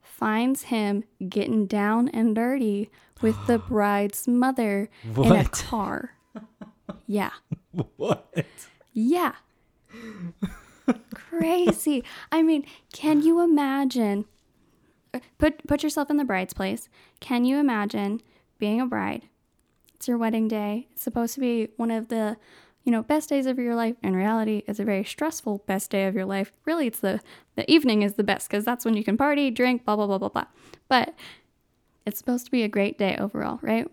finds 0.00 0.62
him 0.64 1.02
getting 1.28 1.66
down 1.66 2.08
and 2.10 2.36
dirty 2.36 2.88
with 3.22 3.36
the 3.46 3.58
bride's 3.58 4.26
mother 4.28 4.88
in 5.04 5.10
a 5.10 5.22
What? 5.28 5.52
car. 5.52 6.10
Yeah. 7.06 7.30
What? 7.96 8.34
Yeah. 8.92 9.32
Crazy. 11.14 12.04
I 12.32 12.42
mean, 12.42 12.64
can 12.92 13.22
you 13.22 13.40
imagine 13.42 14.26
uh, 15.14 15.20
put 15.38 15.66
put 15.66 15.82
yourself 15.82 16.10
in 16.10 16.16
the 16.18 16.24
bride's 16.24 16.52
place. 16.52 16.88
Can 17.20 17.44
you 17.44 17.56
imagine 17.58 18.20
being 18.58 18.80
a 18.80 18.86
bride? 18.86 19.28
It's 19.94 20.06
your 20.08 20.18
wedding 20.18 20.48
day. 20.48 20.88
It's 20.92 21.02
supposed 21.02 21.34
to 21.34 21.40
be 21.40 21.68
one 21.76 21.90
of 21.90 22.08
the, 22.08 22.36
you 22.84 22.92
know, 22.92 23.02
best 23.02 23.28
days 23.30 23.46
of 23.46 23.58
your 23.58 23.74
life. 23.74 23.96
In 24.02 24.14
reality, 24.14 24.62
it's 24.66 24.78
a 24.78 24.84
very 24.84 25.04
stressful 25.04 25.64
best 25.66 25.90
day 25.90 26.06
of 26.06 26.14
your 26.14 26.26
life. 26.26 26.52
Really, 26.66 26.86
it's 26.86 27.00
the 27.00 27.20
the 27.56 27.70
evening 27.70 28.02
is 28.02 28.14
the 28.14 28.24
best 28.24 28.48
cuz 28.50 28.64
that's 28.64 28.84
when 28.84 28.96
you 28.96 29.04
can 29.04 29.16
party, 29.16 29.50
drink, 29.50 29.84
blah 29.84 29.96
blah 29.96 30.06
blah 30.06 30.18
blah 30.18 30.28
blah. 30.28 30.46
But 30.88 31.14
it's 32.08 32.18
supposed 32.18 32.44
to 32.46 32.50
be 32.50 32.62
a 32.64 32.68
great 32.68 32.98
day 32.98 33.16
overall, 33.18 33.58
right? 33.62 33.86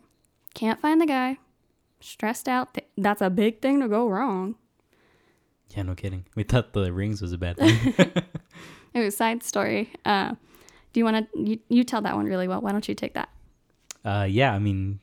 Can't 0.53 0.79
find 0.81 0.99
the 0.99 1.05
guy. 1.05 1.37
Stressed 1.99 2.47
out. 2.47 2.73
Th- 2.73 2.87
That's 2.97 3.21
a 3.21 3.29
big 3.29 3.61
thing 3.61 3.79
to 3.81 3.87
go 3.87 4.07
wrong. 4.07 4.55
Yeah, 5.75 5.83
no 5.83 5.95
kidding. 5.95 6.25
We 6.35 6.43
thought 6.43 6.73
the 6.73 6.91
rings 6.93 7.21
was 7.21 7.33
a 7.33 7.37
bad 7.37 7.57
thing. 7.57 7.93
Anyway, 8.95 9.09
side 9.09 9.43
story. 9.43 9.91
Uh, 10.05 10.31
do 10.93 10.99
you 11.01 11.03
want 11.03 11.29
to? 11.33 11.39
You, 11.41 11.59
you 11.67 11.83
tell 11.83 12.01
that 12.03 12.15
one 12.15 12.25
really 12.25 12.47
well. 12.47 12.61
Why 12.61 12.71
don't 12.71 12.87
you 12.87 12.95
take 12.95 13.13
that? 13.15 13.27
uh, 14.05 14.25
yeah, 14.29 14.53
I 14.53 14.59
mean, 14.59 15.01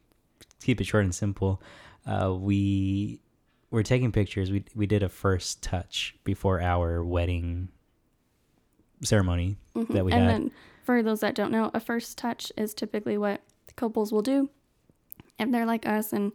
keep 0.62 0.80
it 0.80 0.84
short 0.84 1.04
and 1.04 1.14
simple. 1.14 1.60
Uh, 2.06 2.32
we 2.34 3.20
were 3.70 3.82
taking 3.82 4.10
pictures. 4.10 4.50
We 4.50 4.64
we 4.74 4.86
did 4.86 5.02
a 5.02 5.10
first 5.10 5.62
touch 5.62 6.16
before 6.24 6.62
our 6.62 7.04
wedding 7.04 7.68
ceremony 9.02 9.56
Mhm. 9.76 9.88
that 9.88 10.04
we 10.06 10.12
and 10.12 10.22
had. 10.22 10.30
then 10.30 10.50
for 10.82 11.02
those 11.02 11.20
that 11.20 11.34
don't 11.34 11.52
know, 11.52 11.70
a 11.74 11.80
first 11.80 12.18
touch 12.18 12.52
is 12.56 12.74
typically 12.74 13.16
what 13.16 13.42
couples 13.76 14.12
will 14.12 14.22
do 14.22 14.50
if 15.38 15.50
they're 15.50 15.66
like 15.66 15.86
us 15.86 16.12
and 16.12 16.32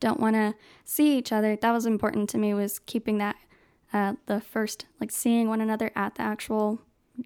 don't 0.00 0.20
want 0.20 0.34
to 0.34 0.54
see 0.84 1.16
each 1.16 1.32
other. 1.32 1.56
That 1.56 1.72
was 1.72 1.86
important 1.86 2.28
to 2.30 2.38
me 2.38 2.54
was 2.54 2.78
keeping 2.78 3.18
that 3.18 3.36
uh, 3.92 4.14
the 4.26 4.40
first 4.40 4.86
like 5.00 5.10
seeing 5.10 5.48
one 5.48 5.60
another 5.60 5.90
at 5.94 6.14
the 6.14 6.22
actual 6.22 6.80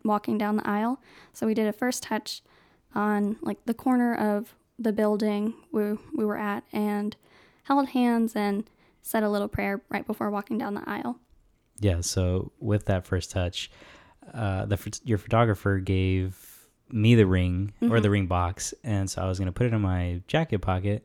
walking 0.04 0.38
down 0.38 0.56
the 0.56 0.68
aisle. 0.68 1.00
So 1.32 1.46
we 1.46 1.54
did 1.54 1.68
a 1.68 1.72
first 1.72 2.02
touch 2.02 2.42
on 2.94 3.36
like 3.42 3.64
the 3.64 3.74
corner 3.74 4.14
of 4.14 4.54
the 4.78 4.92
building 4.92 5.54
we 5.70 5.96
we 6.14 6.24
were 6.24 6.38
at 6.38 6.64
and 6.72 7.16
held 7.64 7.90
hands 7.90 8.34
and 8.34 8.68
said 9.02 9.22
a 9.22 9.30
little 9.30 9.48
prayer 9.48 9.82
right 9.88 10.06
before 10.06 10.30
walking 10.30 10.58
down 10.58 10.74
the 10.74 10.88
aisle. 10.88 11.18
Yeah. 11.80 12.00
So 12.00 12.52
with 12.58 12.86
that 12.86 13.06
first 13.06 13.30
touch, 13.30 13.70
uh, 14.32 14.66
the 14.66 15.00
your 15.04 15.18
photographer 15.18 15.78
gave 15.78 16.53
me 16.94 17.14
the 17.16 17.26
ring 17.26 17.72
or 17.82 17.98
the 18.00 18.08
ring 18.10 18.26
box, 18.26 18.72
and 18.84 19.10
so 19.10 19.20
I 19.20 19.26
was 19.26 19.38
gonna 19.38 19.52
put 19.52 19.66
it 19.66 19.72
in 19.74 19.80
my 19.80 20.22
jacket 20.28 20.60
pocket. 20.60 21.04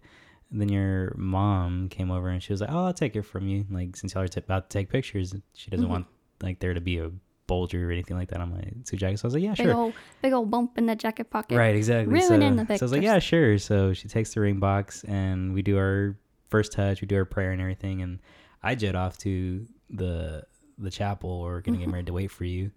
And 0.52 0.60
then 0.62 0.70
your 0.70 1.14
mom 1.18 1.90
came 1.90 2.10
over 2.12 2.30
and 2.30 2.42
she 2.42 2.54
was 2.54 2.62
like, 2.62 2.72
"Oh, 2.72 2.86
I'll 2.86 2.94
take 2.94 3.16
it 3.16 3.24
from 3.24 3.48
you." 3.48 3.66
Like 3.70 3.96
since 3.98 4.14
y'all 4.14 4.24
are 4.24 4.28
t- 4.28 4.40
about 4.40 4.70
to 4.70 4.78
take 4.78 4.90
pictures, 4.90 5.36
she 5.54 5.70
doesn't 5.72 5.86
Mhm. 5.88 5.90
want 5.90 6.08
like 6.42 6.60
there 6.60 6.74
to 6.74 6.82
be 6.82 6.98
a 7.00 7.12
bulger 7.48 7.90
or 7.90 7.92
anything 7.92 8.16
like 8.18 8.30
that 8.30 8.40
on 8.42 8.52
my 8.52 8.64
suit 8.84 9.00
jacket. 9.00 9.18
So 9.18 9.26
I 9.26 9.28
was 9.28 9.34
like, 9.34 9.44
"Yeah, 9.44 9.56
Big 9.56 9.66
sure." 9.66 9.76
old 9.76 9.94
big 10.22 10.34
old 10.34 10.50
bump 10.52 10.78
in 10.78 10.86
the 10.86 10.96
jacket 10.96 11.30
pocket. 11.32 11.58
Right, 11.58 11.76
exactly. 11.76 12.20
So, 12.22 12.30
Ruining 12.30 12.56
the 12.56 12.66
so 12.78 12.84
I 12.84 12.86
was 12.86 12.92
like, 12.92 13.02
yeah, 13.02 13.20
sure. 13.20 13.58
So 13.58 13.94
she 13.94 14.08
takes 14.08 14.34
the 14.34 14.42
ring 14.42 14.60
box 14.60 15.04
and 15.06 15.54
we 15.54 15.62
do 15.64 15.78
our 15.78 16.16
first 16.50 16.72
touch, 16.72 17.02
we 17.02 17.08
do 17.08 17.16
our 17.18 17.26
prayer 17.26 17.52
and 17.52 17.62
everything, 17.62 18.02
and 18.02 18.20
I 18.64 18.76
jet 18.76 18.96
off 18.96 19.18
to 19.20 19.66
the 19.90 20.46
the 20.80 20.90
chapel 20.92 21.30
or 21.30 21.54
we're 21.54 21.62
gonna 21.62 21.78
Mm-hmm. 21.78 21.84
get 21.86 21.92
married 21.92 22.06
to 22.08 22.14
wait 22.14 22.32
for 22.32 22.46
you. 22.46 22.72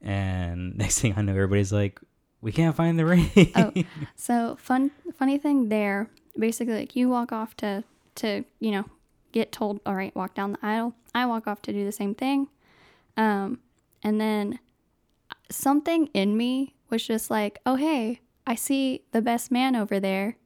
And 0.00 0.76
next 0.82 1.00
thing 1.00 1.14
I 1.16 1.22
know, 1.22 1.32
everybody's 1.32 1.72
like, 1.72 2.00
we 2.40 2.52
can't 2.52 2.76
find 2.76 2.98
the 2.98 3.06
ring. 3.06 3.30
Oh. 3.54 3.72
So 4.16 4.56
fun 4.60 4.90
funny 5.16 5.38
thing 5.38 5.68
there, 5.68 6.10
basically 6.38 6.74
like 6.74 6.96
you 6.96 7.08
walk 7.08 7.32
off 7.32 7.56
to 7.58 7.84
to, 8.16 8.44
you 8.60 8.70
know, 8.70 8.84
get 9.32 9.52
told, 9.52 9.80
all 9.86 9.94
right, 9.94 10.14
walk 10.14 10.34
down 10.34 10.52
the 10.52 10.58
aisle. 10.62 10.94
I 11.14 11.26
walk 11.26 11.46
off 11.46 11.62
to 11.62 11.72
do 11.72 11.84
the 11.84 11.92
same 11.92 12.14
thing. 12.14 12.48
Um 13.16 13.60
and 14.02 14.20
then 14.20 14.58
something 15.50 16.08
in 16.14 16.36
me 16.36 16.74
was 16.90 17.06
just 17.06 17.30
like, 17.30 17.58
"Oh, 17.66 17.76
hey, 17.76 18.20
I 18.46 18.54
see 18.54 19.02
the 19.12 19.22
best 19.22 19.50
man 19.50 19.76
over 19.76 20.00
there. 20.00 20.36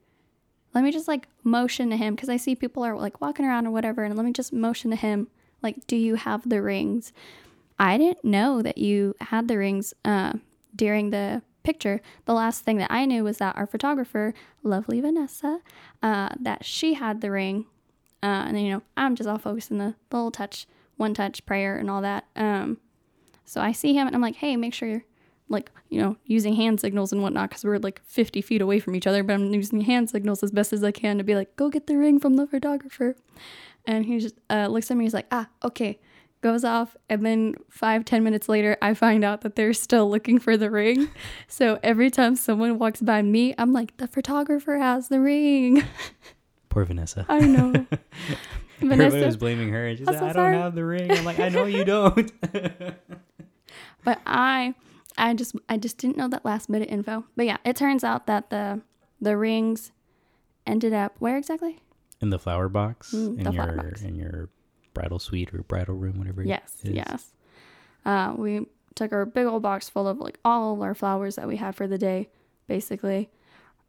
Let 0.75 0.85
me 0.85 0.91
just 0.91 1.09
like 1.09 1.29
motion 1.45 1.91
to 1.91 1.97
him 1.97 2.15
because 2.15 2.29
I 2.29 2.37
see 2.37 2.55
people 2.55 2.83
are 2.83 2.97
like 2.97 3.21
walking 3.21 3.45
around 3.45 3.67
or 3.67 3.71
whatever, 3.71 4.05
and 4.05 4.17
let 4.17 4.25
me 4.25 4.33
just 4.33 4.53
motion 4.53 4.91
to 4.91 4.97
him 4.97 5.29
like, 5.63 5.87
"Do 5.87 5.97
you 5.97 6.15
have 6.17 6.49
the 6.49 6.63
rings?" 6.63 7.13
I 7.79 7.99
didn't 7.99 8.25
know 8.25 8.63
that 8.63 8.79
you 8.79 9.15
had 9.21 9.49
the 9.49 9.59
rings 9.59 9.93
uh, 10.05 10.35
during 10.75 11.11
the 11.11 11.43
picture. 11.63 12.01
The 12.25 12.35
last 12.35 12.65
thing 12.65 12.79
that 12.79 12.91
I 12.91 13.05
knew 13.05 13.25
was 13.25 13.39
that 13.39 13.57
our 13.57 13.67
photographer, 13.67 14.35
lovely 14.63 15.01
Vanessa, 15.01 15.61
uh, 16.03 16.31
that 16.41 16.65
she 16.65 16.95
had 16.95 17.21
the 17.21 17.31
ring. 17.31 17.67
Uh, 18.23 18.47
and 18.47 18.57
then, 18.57 18.65
you 18.65 18.73
know, 18.73 18.83
I'm 18.97 19.17
just 19.17 19.29
all 19.29 19.39
focused 19.39 19.73
on 19.73 19.79
the 19.79 19.95
little 20.11 20.31
touch, 20.31 20.67
one 20.97 21.15
touch 21.15 21.45
prayer 21.47 21.77
and 21.77 21.91
all 21.91 22.03
that. 22.03 22.25
Um, 22.37 22.79
so 23.45 23.61
I 23.61 23.73
see 23.73 23.95
him 23.95 24.07
and 24.07 24.15
I'm 24.15 24.23
like, 24.23 24.37
hey, 24.37 24.57
make 24.57 24.75
sure 24.75 24.89
you're 24.89 25.05
like, 25.49 25.71
you 25.89 26.01
know, 26.01 26.17
using 26.25 26.55
hand 26.55 26.81
signals 26.81 27.13
and 27.13 27.23
whatnot 27.23 27.51
because 27.51 27.65
we're 27.65 27.79
like 27.79 28.01
50 28.05 28.41
feet 28.41 28.63
away 28.63 28.79
from 28.79 28.95
each 28.95 29.07
other, 29.07 29.23
but 29.23 29.35
I'm 29.35 29.53
using 29.53 29.81
hand 29.83 30.09
signals 30.09 30.43
as 30.43 30.51
best 30.51 30.73
as 30.73 30.85
I 30.85 30.93
can 30.93 31.19
to 31.19 31.25
be 31.25 31.35
like, 31.35 31.57
go 31.57 31.69
get 31.69 31.87
the 31.87 31.97
ring 31.97 32.19
from 32.19 32.37
the 32.37 32.47
photographer. 32.47 33.17
And 33.85 34.07
he 34.07 34.21
just 34.21 34.37
uh, 34.49 34.69
looks 34.69 34.91
at 34.91 34.97
me, 34.97 35.05
he's 35.05 35.15
like, 35.15 35.27
ah, 35.33 35.49
okay 35.65 35.99
goes 36.43 36.65
off 36.65 36.97
and 37.09 37.25
then 37.25 37.55
five 37.71 38.05
ten 38.05 38.23
minutes 38.23 38.49
later 38.49 38.77
i 38.83 38.93
find 38.93 39.25
out 39.25 39.41
that 39.41 39.57
they're 39.57 39.73
still 39.73 40.11
looking 40.11 40.39
for 40.39 40.57
the 40.57 40.71
ring 40.71 41.09
so 41.49 41.79
every 41.83 42.11
time 42.11 42.37
someone 42.37 42.79
walks 42.79 43.01
by 43.01 43.23
me 43.23 43.55
i'm 43.59 43.73
like 43.73 43.97
the 43.97 44.07
photographer 44.09 44.77
has 44.77 45.09
the 45.09 45.21
ring 45.21 45.83
Poor 46.69 46.85
Vanessa. 46.85 47.25
i 47.29 47.39
know 47.41 47.87
Everybody 48.83 49.25
was 49.25 49.37
blaming 49.37 49.69
her, 49.71 49.87
and 49.87 49.97
she's 49.99 50.09
I'm 50.09 50.15
like, 50.15 50.21
so 50.23 50.29
"I 50.29 50.33
sorry." 50.33 50.53
don't 50.55 50.63
have 50.63 50.75
the 50.75 50.85
ring." 50.85 51.09
I'm 51.13 51.25
like, 51.25 51.39
"I 51.39 51.51
know 51.51 51.67
you 51.67 51.85
don't." 51.85 52.33
but 54.05 54.19
i 54.27 54.75
i 55.17 55.35
just 55.35 55.55
i 55.69 55.77
just 55.77 55.99
didn't 55.99 56.17
know 56.17 56.27
that 56.29 56.45
last 56.45 56.69
minute 56.69 56.89
info 56.91 57.25
but 57.37 57.47
yeah 57.47 57.59
it 57.65 57.77
turns 57.77 58.03
out 58.03 58.27
that 58.27 58.51
the 58.51 58.81
the 59.21 59.37
rings 59.37 59.93
ended 60.67 60.93
up 60.93 61.15
where 61.21 61.37
exactly 61.37 61.79
in 62.21 62.31
the 62.31 62.39
flower 62.39 62.69
box 62.69 63.13
Mm, 63.13 63.39
in 63.39 63.45
the 63.45 63.53
your 63.53 63.63
flower 63.65 63.77
box. 63.77 64.03
in 64.03 64.17
your 64.17 64.49
bridal 64.95 65.19
suite 65.19 65.53
or 65.55 65.63
bridal 65.63 65.95
room, 65.95 66.19
whatever. 66.19 66.43
Yes, 66.43 66.77
is. 66.83 66.91
yes. 66.91 67.33
Uh, 68.05 68.35
we 68.37 68.67
took 68.95 69.13
our 69.13 69.25
big 69.25 69.47
old 69.47 69.63
box 69.63 69.89
full 69.89 70.07
of 70.09 70.19
like 70.19 70.39
all 70.45 70.75
of 70.75 70.83
our 70.83 70.95
flowers 70.95 71.37
that 71.37 71.49
we 71.49 71.57
had 71.57 71.75
for 71.75 71.87
the 71.87 71.99
day, 71.99 72.29
basically. 72.67 73.31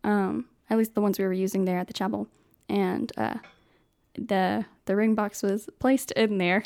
Um, 0.03 0.45
at 0.69 0.77
least 0.77 0.95
the 0.95 1.01
ones 1.01 1.19
we 1.19 1.25
were 1.25 1.33
using 1.33 1.65
there 1.65 1.77
at 1.77 1.87
the 1.87 1.93
chapel, 1.93 2.27
and 2.69 3.11
uh, 3.17 3.35
the 4.15 4.65
the 4.85 4.95
ring 4.95 5.15
box 5.15 5.43
was 5.43 5.69
placed 5.79 6.11
in 6.11 6.37
there. 6.37 6.63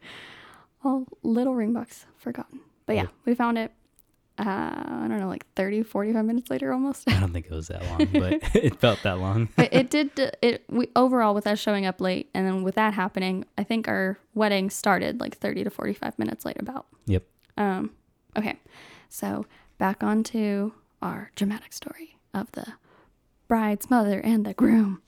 oh, 0.84 1.06
little 1.22 1.54
ring 1.54 1.72
box, 1.72 2.06
forgotten. 2.16 2.60
But 2.86 2.96
yeah, 2.96 3.06
we 3.24 3.34
found 3.34 3.58
it. 3.58 3.72
Uh, 4.44 5.04
I 5.04 5.06
don't 5.08 5.20
know, 5.20 5.28
like 5.28 5.46
30, 5.54 5.84
45 5.84 6.24
minutes 6.24 6.50
later, 6.50 6.72
almost. 6.72 7.08
I 7.08 7.20
don't 7.20 7.32
think 7.32 7.46
it 7.46 7.52
was 7.52 7.68
that 7.68 7.84
long, 7.84 8.08
but 8.12 8.32
it 8.56 8.80
felt 8.80 9.00
that 9.04 9.18
long. 9.20 9.48
it, 9.56 9.68
it 9.72 9.90
did 9.96 10.36
it 10.42 10.64
we 10.68 10.88
overall 10.96 11.32
with 11.34 11.46
us 11.46 11.60
showing 11.60 11.86
up 11.86 12.00
late 12.00 12.28
and 12.34 12.44
then 12.46 12.62
with 12.64 12.74
that 12.74 12.92
happening 12.94 13.44
i 13.56 13.62
think 13.62 13.86
our 13.86 14.18
wedding 14.34 14.68
started 14.70 15.20
like 15.20 15.36
30 15.36 15.64
to 15.64 15.70
45 15.70 16.18
minutes 16.18 16.44
late 16.44 16.56
about 16.60 16.86
Yep. 17.06 17.22
um 17.56 17.90
okay 18.36 18.58
so 19.08 19.46
back 19.78 20.02
on 20.02 20.22
to 20.24 20.72
our 21.02 21.30
dramatic 21.36 21.72
story 21.72 22.16
of 22.34 22.50
the 22.52 22.66
bride's 23.48 23.90
mother 23.90 24.18
and 24.20 24.44
the 24.46 24.54
groom 24.54 25.02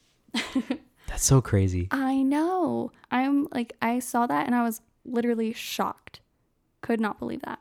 That's 1.07 1.25
so 1.25 1.41
crazy. 1.41 1.89
i 1.91 2.23
know 2.23 2.93
i'm 3.11 3.49
like 3.53 3.75
i 3.83 3.99
saw 3.99 4.27
that 4.27 4.47
and 4.47 4.55
i 4.55 4.63
was 4.63 4.81
literally 5.05 5.53
shocked 5.53 6.21
could 6.83 7.01
not 7.01 7.19
believe 7.19 7.43
that 7.43 7.59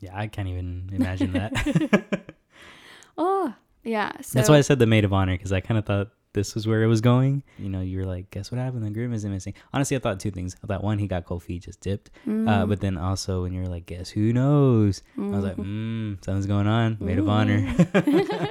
Yeah, 0.00 0.16
I 0.16 0.26
can't 0.26 0.48
even 0.48 0.90
imagine 0.92 1.32
that. 1.32 2.34
oh 3.18 3.54
yeah 3.84 4.12
so 4.20 4.38
That's 4.38 4.48
why 4.48 4.56
I 4.58 4.60
said 4.62 4.78
the 4.78 4.86
maid 4.86 5.04
of 5.04 5.12
honor 5.12 5.32
because 5.34 5.52
I 5.52 5.60
kind 5.60 5.78
of 5.78 5.86
thought 5.86 6.08
this 6.32 6.54
was 6.54 6.66
where 6.66 6.82
it 6.82 6.86
was 6.86 7.00
going. 7.00 7.42
You 7.58 7.70
know, 7.70 7.80
you 7.80 7.96
were 7.98 8.04
like, 8.04 8.30
guess 8.30 8.52
what 8.52 8.58
happened? 8.58 8.84
The 8.84 8.90
groom 8.90 9.14
isn't 9.14 9.30
missing. 9.30 9.54
Honestly, 9.72 9.96
I 9.96 10.00
thought 10.00 10.20
two 10.20 10.30
things. 10.30 10.54
I 10.62 10.66
thought 10.66 10.84
one, 10.84 10.98
he 10.98 11.06
got 11.06 11.24
cold 11.24 11.42
feet, 11.42 11.62
just 11.62 11.80
dipped. 11.80 12.10
Mm. 12.28 12.46
Uh, 12.46 12.66
but 12.66 12.80
then 12.82 12.98
also 12.98 13.40
when 13.42 13.54
you 13.54 13.62
were 13.62 13.68
like, 13.68 13.86
guess 13.86 14.10
who 14.10 14.34
knows? 14.34 15.02
I 15.16 15.20
was 15.22 15.44
like, 15.44 15.56
Mm-hmm. 15.56 16.12
mm, 16.12 16.24
something's 16.24 16.44
going 16.46 16.66
on. 16.66 16.98
Maid 17.00 17.18
of 17.18 17.28
honor. 17.30 17.64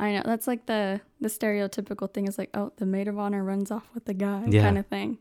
I 0.00 0.12
know 0.12 0.22
that's 0.24 0.46
like 0.46 0.66
the 0.66 1.00
the 1.20 1.28
stereotypical 1.28 2.12
thing 2.12 2.26
is 2.26 2.38
like, 2.38 2.50
oh, 2.54 2.72
the 2.78 2.86
maid 2.86 3.06
of 3.06 3.18
honor 3.18 3.44
runs 3.44 3.70
off 3.70 3.88
with 3.94 4.06
the 4.06 4.14
guy 4.14 4.44
Yeah. 4.48 4.62
kind 4.62 4.78
of 4.78 4.86
thing. 4.86 5.18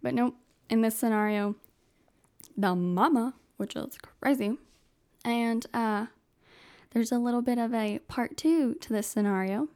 But 0.00 0.14
nope, 0.14 0.36
in 0.70 0.80
this 0.80 0.96
scenario, 0.96 1.56
the 2.56 2.74
mama, 2.74 3.34
which 3.62 3.76
is 3.76 3.96
crazy, 4.20 4.58
and 5.24 5.64
uh, 5.72 6.06
there's 6.90 7.12
a 7.12 7.18
little 7.20 7.42
bit 7.42 7.58
of 7.58 7.72
a 7.72 8.00
part 8.08 8.36
two 8.36 8.74
to 8.74 8.92
this 8.92 9.06
scenario. 9.06 9.68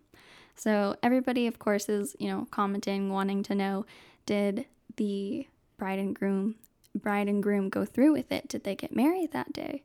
So 0.56 0.96
everybody, 1.04 1.46
of 1.46 1.60
course, 1.60 1.88
is 1.88 2.16
you 2.18 2.28
know 2.28 2.48
commenting, 2.50 3.12
wanting 3.12 3.44
to 3.44 3.54
know, 3.54 3.86
did 4.26 4.66
the 4.96 5.46
bride 5.76 6.00
and 6.00 6.16
groom, 6.16 6.56
bride 6.96 7.28
and 7.28 7.40
groom 7.40 7.68
go 7.68 7.84
through 7.84 8.12
with 8.12 8.32
it? 8.32 8.48
Did 8.48 8.64
they 8.64 8.74
get 8.74 8.96
married 8.96 9.30
that 9.30 9.52
day? 9.52 9.84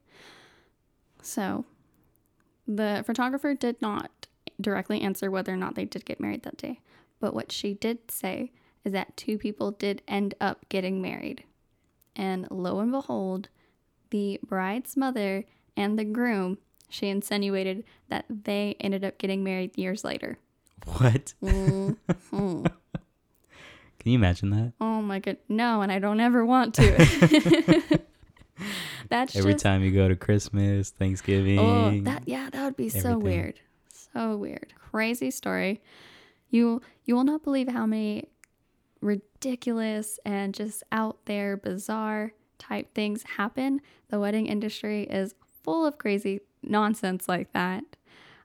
So 1.22 1.65
the 2.67 3.03
photographer 3.05 3.53
did 3.53 3.79
not 3.84 4.10
directly 4.60 5.01
answer 5.01 5.29
whether 5.29 5.53
or 5.53 5.58
not 5.58 5.75
they 5.75 5.86
did 5.86 6.05
get 6.05 6.20
married 6.20 6.41
that 6.41 6.58
day. 6.58 6.79
But 7.20 7.36
what 7.36 7.51
she 7.51 7.75
did 7.75 8.10
say 8.10 8.51
is 8.84 8.93
that 8.93 9.15
two 9.15 9.38
people 9.38 9.70
did 9.70 10.01
end 10.08 10.34
up 10.41 10.67
getting 10.70 11.03
married. 11.03 11.43
And 12.15 12.48
lo 12.50 12.79
and 12.79 12.91
behold, 12.91 13.50
the 14.12 14.39
bride's 14.48 14.96
mother 14.96 15.44
and 15.75 15.98
the 15.98 16.06
groom, 16.06 16.58
she 16.89 17.08
insinuated 17.10 17.84
that 18.10 18.25
they 18.30 18.75
ended 18.80 19.03
up 19.03 19.18
getting 19.18 19.44
married 19.44 19.77
years 19.77 20.03
later. 20.03 20.38
what? 20.86 21.34
Mhm. 21.41 21.98
Can 24.00 24.12
you 24.12 24.15
imagine 24.18 24.50
that? 24.51 24.74
oh 24.82 25.01
my 25.01 25.20
god, 25.20 25.38
no, 25.48 25.82
and 25.82 25.91
I 25.91 26.00
don't 26.00 26.20
ever 26.20 26.46
want 26.46 26.74
to. 26.75 28.00
That's 29.10 29.36
Every 29.36 29.53
just 29.53 29.63
time 29.63 29.84
you 29.84 29.91
go 29.91 30.08
to 30.08 30.15
Christmas, 30.15 30.89
Thanksgiving. 30.91 31.60
Oh, 31.60 32.00
that 32.01 32.24
yeah, 32.27 32.50
that 32.51 32.63
would 32.63 32.77
be 32.77 32.89
so 32.89 33.18
weird. 33.18 33.60
So 34.13 34.36
weird. 34.38 34.74
Crazy 34.91 35.32
story. 35.32 35.82
You 36.50 36.82
you 37.06 37.15
will 37.15 37.24
not 37.24 37.44
believe 37.44 37.68
how 37.68 37.86
many 37.86 38.30
ridiculous 39.01 40.20
and 40.25 40.53
just 40.53 40.84
out 40.91 41.25
there 41.25 41.58
bizarre 41.58 42.34
type 42.62 42.94
things 42.94 43.24
happen. 43.38 43.82
The 44.10 44.20
wedding 44.20 44.46
industry 44.48 45.03
is 45.03 45.36
full 45.63 45.86
of 45.86 45.98
crazy 45.98 46.41
nonsense 46.63 47.27
like 47.27 47.51
that. 47.53 47.84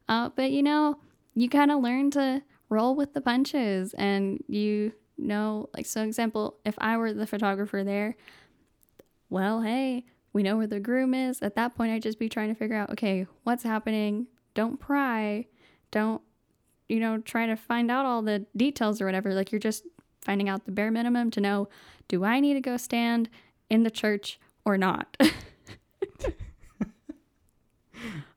Uh, 0.08 0.30
but 0.34 0.50
you 0.50 0.62
know, 0.62 0.98
you 1.34 1.48
kind 1.48 1.70
of 1.70 1.82
learn 1.82 2.10
to 2.12 2.42
roll 2.68 2.96
with 2.96 3.12
the 3.14 3.20
punches 3.20 3.94
and 3.94 4.42
you 4.48 4.92
know 5.16 5.68
like 5.76 5.86
so 5.86 6.02
example 6.02 6.56
if 6.64 6.74
i 6.78 6.96
were 6.96 7.12
the 7.12 7.26
photographer 7.26 7.84
there 7.84 8.16
well 9.30 9.62
hey 9.62 10.04
We 10.36 10.42
know 10.42 10.58
where 10.58 10.66
the 10.66 10.80
groom 10.80 11.14
is. 11.14 11.40
At 11.40 11.54
that 11.54 11.74
point, 11.74 11.92
I'd 11.92 12.02
just 12.02 12.18
be 12.18 12.28
trying 12.28 12.50
to 12.50 12.54
figure 12.54 12.76
out, 12.76 12.90
okay, 12.90 13.26
what's 13.44 13.62
happening? 13.62 14.26
Don't 14.52 14.78
pry. 14.78 15.46
Don't, 15.90 16.20
you 16.90 17.00
know, 17.00 17.16
try 17.16 17.46
to 17.46 17.56
find 17.56 17.90
out 17.90 18.04
all 18.04 18.20
the 18.20 18.44
details 18.54 19.00
or 19.00 19.06
whatever. 19.06 19.32
Like 19.32 19.50
you're 19.50 19.58
just 19.58 19.84
finding 20.20 20.50
out 20.50 20.66
the 20.66 20.72
bare 20.72 20.90
minimum 20.90 21.30
to 21.30 21.40
know 21.40 21.68
do 22.08 22.22
I 22.24 22.40
need 22.40 22.52
to 22.52 22.60
go 22.60 22.76
stand 22.76 23.30
in 23.70 23.82
the 23.82 23.90
church 23.90 24.38
or 24.64 24.78
not? 24.78 25.16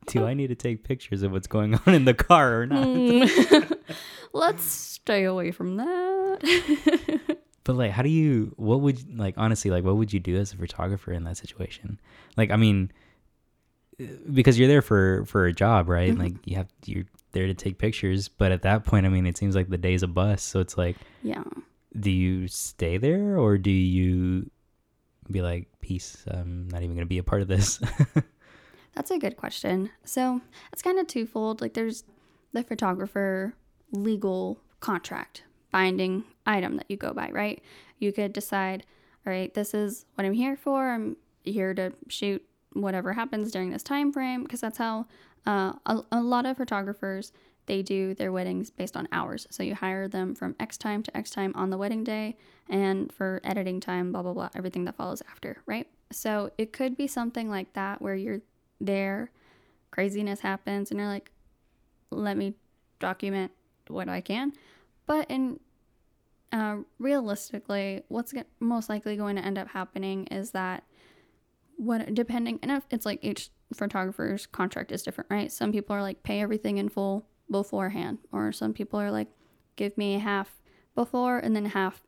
Do 0.06 0.24
I 0.26 0.34
need 0.34 0.48
to 0.48 0.56
take 0.56 0.82
pictures 0.82 1.22
of 1.22 1.30
what's 1.30 1.46
going 1.46 1.74
on 1.86 1.94
in 1.94 2.04
the 2.04 2.14
car 2.14 2.62
or 2.62 2.66
not? 2.66 2.84
Mm. 2.84 3.78
Let's 4.32 4.64
stay 4.64 5.24
away 5.24 5.52
from 5.52 5.76
that. 5.76 7.36
But 7.64 7.76
like, 7.76 7.92
how 7.92 8.02
do 8.02 8.08
you? 8.08 8.52
What 8.56 8.80
would 8.80 9.18
like 9.18 9.34
honestly 9.36 9.70
like? 9.70 9.84
What 9.84 9.96
would 9.96 10.12
you 10.12 10.18
do 10.18 10.36
as 10.36 10.52
a 10.52 10.56
photographer 10.56 11.12
in 11.12 11.24
that 11.24 11.36
situation? 11.36 12.00
Like, 12.36 12.50
I 12.50 12.56
mean, 12.56 12.90
uh, 14.00 14.06
because 14.32 14.58
you're 14.58 14.66
there 14.66 14.82
for 14.82 15.24
for 15.26 15.46
a 15.46 15.52
job, 15.52 15.88
right? 15.88 16.12
Mhm. 16.12 16.18
Like, 16.18 16.34
you 16.44 16.56
have 16.56 16.68
you're 16.86 17.04
there 17.32 17.46
to 17.46 17.54
take 17.54 17.78
pictures. 17.78 18.28
But 18.28 18.50
at 18.50 18.62
that 18.62 18.84
point, 18.84 19.06
I 19.06 19.10
mean, 19.10 19.26
it 19.26 19.36
seems 19.36 19.54
like 19.54 19.68
the 19.68 19.78
day's 19.78 20.02
a 20.02 20.08
bus. 20.08 20.42
So 20.42 20.58
it's 20.58 20.76
like, 20.76 20.96
yeah. 21.22 21.44
do 21.98 22.10
you 22.10 22.48
stay 22.48 22.98
there 22.98 23.36
or 23.38 23.58
do 23.58 23.70
you 23.70 24.50
be 25.30 25.42
like, 25.42 25.68
peace? 25.80 26.24
I'm 26.26 26.68
not 26.68 26.82
even 26.82 26.96
gonna 26.96 27.06
be 27.06 27.18
a 27.18 27.22
part 27.22 27.42
of 27.42 27.48
this. 27.48 27.80
That's 28.94 29.10
a 29.10 29.18
good 29.18 29.36
question. 29.36 29.90
So 30.04 30.40
it's 30.72 30.82
kind 30.82 30.98
of 30.98 31.06
twofold. 31.06 31.60
Like 31.60 31.74
there's 31.74 32.04
the 32.52 32.62
photographer 32.62 33.54
legal 33.92 34.58
contract 34.80 35.44
binding 35.70 36.24
item 36.46 36.76
that 36.76 36.86
you 36.88 36.96
go 36.96 37.12
by, 37.12 37.30
right? 37.30 37.62
You 37.98 38.12
could 38.12 38.32
decide, 38.32 38.84
all 39.26 39.32
right, 39.32 39.52
this 39.54 39.74
is 39.74 40.06
what 40.14 40.24
I'm 40.24 40.32
here 40.32 40.56
for. 40.56 40.90
I'm 40.90 41.16
here 41.44 41.74
to 41.74 41.92
shoot 42.08 42.44
whatever 42.72 43.12
happens 43.12 43.52
during 43.52 43.70
this 43.70 43.82
time 43.82 44.12
frame 44.12 44.42
because 44.42 44.60
that's 44.60 44.78
how 44.78 45.06
uh, 45.46 45.72
a, 45.86 46.00
a 46.12 46.20
lot 46.20 46.46
of 46.46 46.56
photographers 46.56 47.32
they 47.70 47.82
do 47.82 48.14
their 48.14 48.32
weddings 48.32 48.68
based 48.68 48.96
on 48.96 49.06
hours. 49.12 49.46
So 49.48 49.62
you 49.62 49.76
hire 49.76 50.08
them 50.08 50.34
from 50.34 50.56
X 50.58 50.76
time 50.76 51.04
to 51.04 51.16
X 51.16 51.30
time 51.30 51.52
on 51.54 51.70
the 51.70 51.78
wedding 51.78 52.02
day, 52.02 52.36
and 52.68 53.12
for 53.12 53.40
editing 53.44 53.78
time, 53.78 54.10
blah 54.10 54.22
blah 54.22 54.32
blah, 54.32 54.48
everything 54.56 54.86
that 54.86 54.96
follows 54.96 55.22
after, 55.30 55.62
right? 55.66 55.86
So 56.10 56.50
it 56.58 56.72
could 56.72 56.96
be 56.96 57.06
something 57.06 57.48
like 57.48 57.72
that 57.74 58.02
where 58.02 58.16
you're 58.16 58.40
there, 58.80 59.30
craziness 59.92 60.40
happens, 60.40 60.90
and 60.90 60.98
you're 60.98 61.08
like, 61.08 61.30
let 62.10 62.36
me 62.36 62.54
document 62.98 63.52
what 63.86 64.08
I 64.08 64.20
can. 64.20 64.52
But 65.06 65.30
in 65.30 65.60
uh, 66.50 66.78
realistically, 66.98 68.02
what's 68.08 68.34
most 68.58 68.88
likely 68.88 69.16
going 69.16 69.36
to 69.36 69.44
end 69.44 69.58
up 69.58 69.68
happening 69.68 70.26
is 70.26 70.50
that 70.50 70.82
what 71.76 72.12
depending 72.14 72.58
and 72.62 72.72
if 72.72 72.82
it's 72.90 73.06
like 73.06 73.20
each 73.22 73.50
photographer's 73.72 74.46
contract 74.46 74.90
is 74.90 75.04
different, 75.04 75.30
right? 75.30 75.52
Some 75.52 75.70
people 75.70 75.94
are 75.94 76.02
like 76.02 76.24
pay 76.24 76.40
everything 76.40 76.78
in 76.78 76.88
full 76.88 77.26
beforehand, 77.50 78.18
or 78.32 78.52
some 78.52 78.72
people 78.72 79.00
are 79.00 79.10
like 79.10 79.28
give 79.76 79.96
me 79.96 80.18
half 80.18 80.60
before 80.94 81.38
and 81.38 81.54
then 81.56 81.66
half 81.66 82.02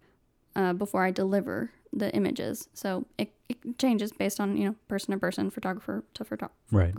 uh, 0.54 0.72
before 0.72 1.04
I 1.04 1.10
deliver 1.10 1.70
the 1.92 2.12
images. 2.14 2.68
So 2.74 3.06
it, 3.18 3.32
it 3.48 3.78
changes 3.78 4.12
based 4.12 4.40
on 4.40 4.56
you 4.56 4.64
know 4.66 4.76
person 4.88 5.12
to 5.12 5.18
person, 5.18 5.50
photographer 5.50 6.04
to 6.14 6.24
photographer 6.24 6.52
right. 6.70 6.94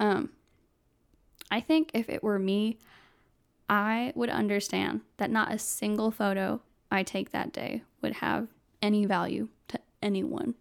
Um, 0.00 0.30
I 1.50 1.60
think 1.60 1.90
if 1.94 2.08
it 2.08 2.22
were 2.22 2.38
me, 2.38 2.78
I 3.68 4.12
would 4.14 4.30
understand 4.30 5.00
that 5.16 5.30
not 5.30 5.52
a 5.52 5.58
single 5.58 6.10
photo 6.10 6.60
I 6.90 7.02
take 7.02 7.30
that 7.30 7.52
day 7.52 7.82
would 8.02 8.14
have 8.14 8.48
any 8.82 9.04
value 9.04 9.48
to 9.68 9.78
anyone. 10.02 10.54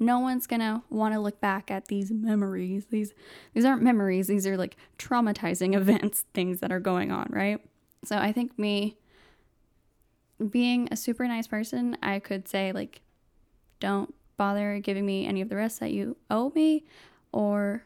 No 0.00 0.18
one's 0.18 0.46
gonna 0.46 0.82
want 0.88 1.14
to 1.14 1.20
look 1.20 1.40
back 1.40 1.70
at 1.70 1.88
these 1.88 2.10
memories. 2.10 2.86
These 2.86 3.12
these 3.52 3.64
aren't 3.64 3.82
memories. 3.82 4.26
These 4.26 4.46
are 4.46 4.56
like 4.56 4.76
traumatizing 4.98 5.74
events, 5.76 6.24
things 6.34 6.60
that 6.60 6.72
are 6.72 6.80
going 6.80 7.12
on, 7.12 7.28
right? 7.30 7.60
So 8.04 8.16
I 8.16 8.32
think 8.32 8.58
me 8.58 8.96
being 10.48 10.88
a 10.90 10.96
super 10.96 11.28
nice 11.28 11.46
person, 11.46 11.98
I 12.02 12.18
could 12.18 12.48
say 12.48 12.72
like, 12.72 13.02
don't 13.78 14.14
bother 14.38 14.78
giving 14.78 15.04
me 15.04 15.26
any 15.26 15.42
of 15.42 15.50
the 15.50 15.56
rest 15.56 15.80
that 15.80 15.92
you 15.92 16.16
owe 16.30 16.50
me, 16.54 16.86
or 17.30 17.82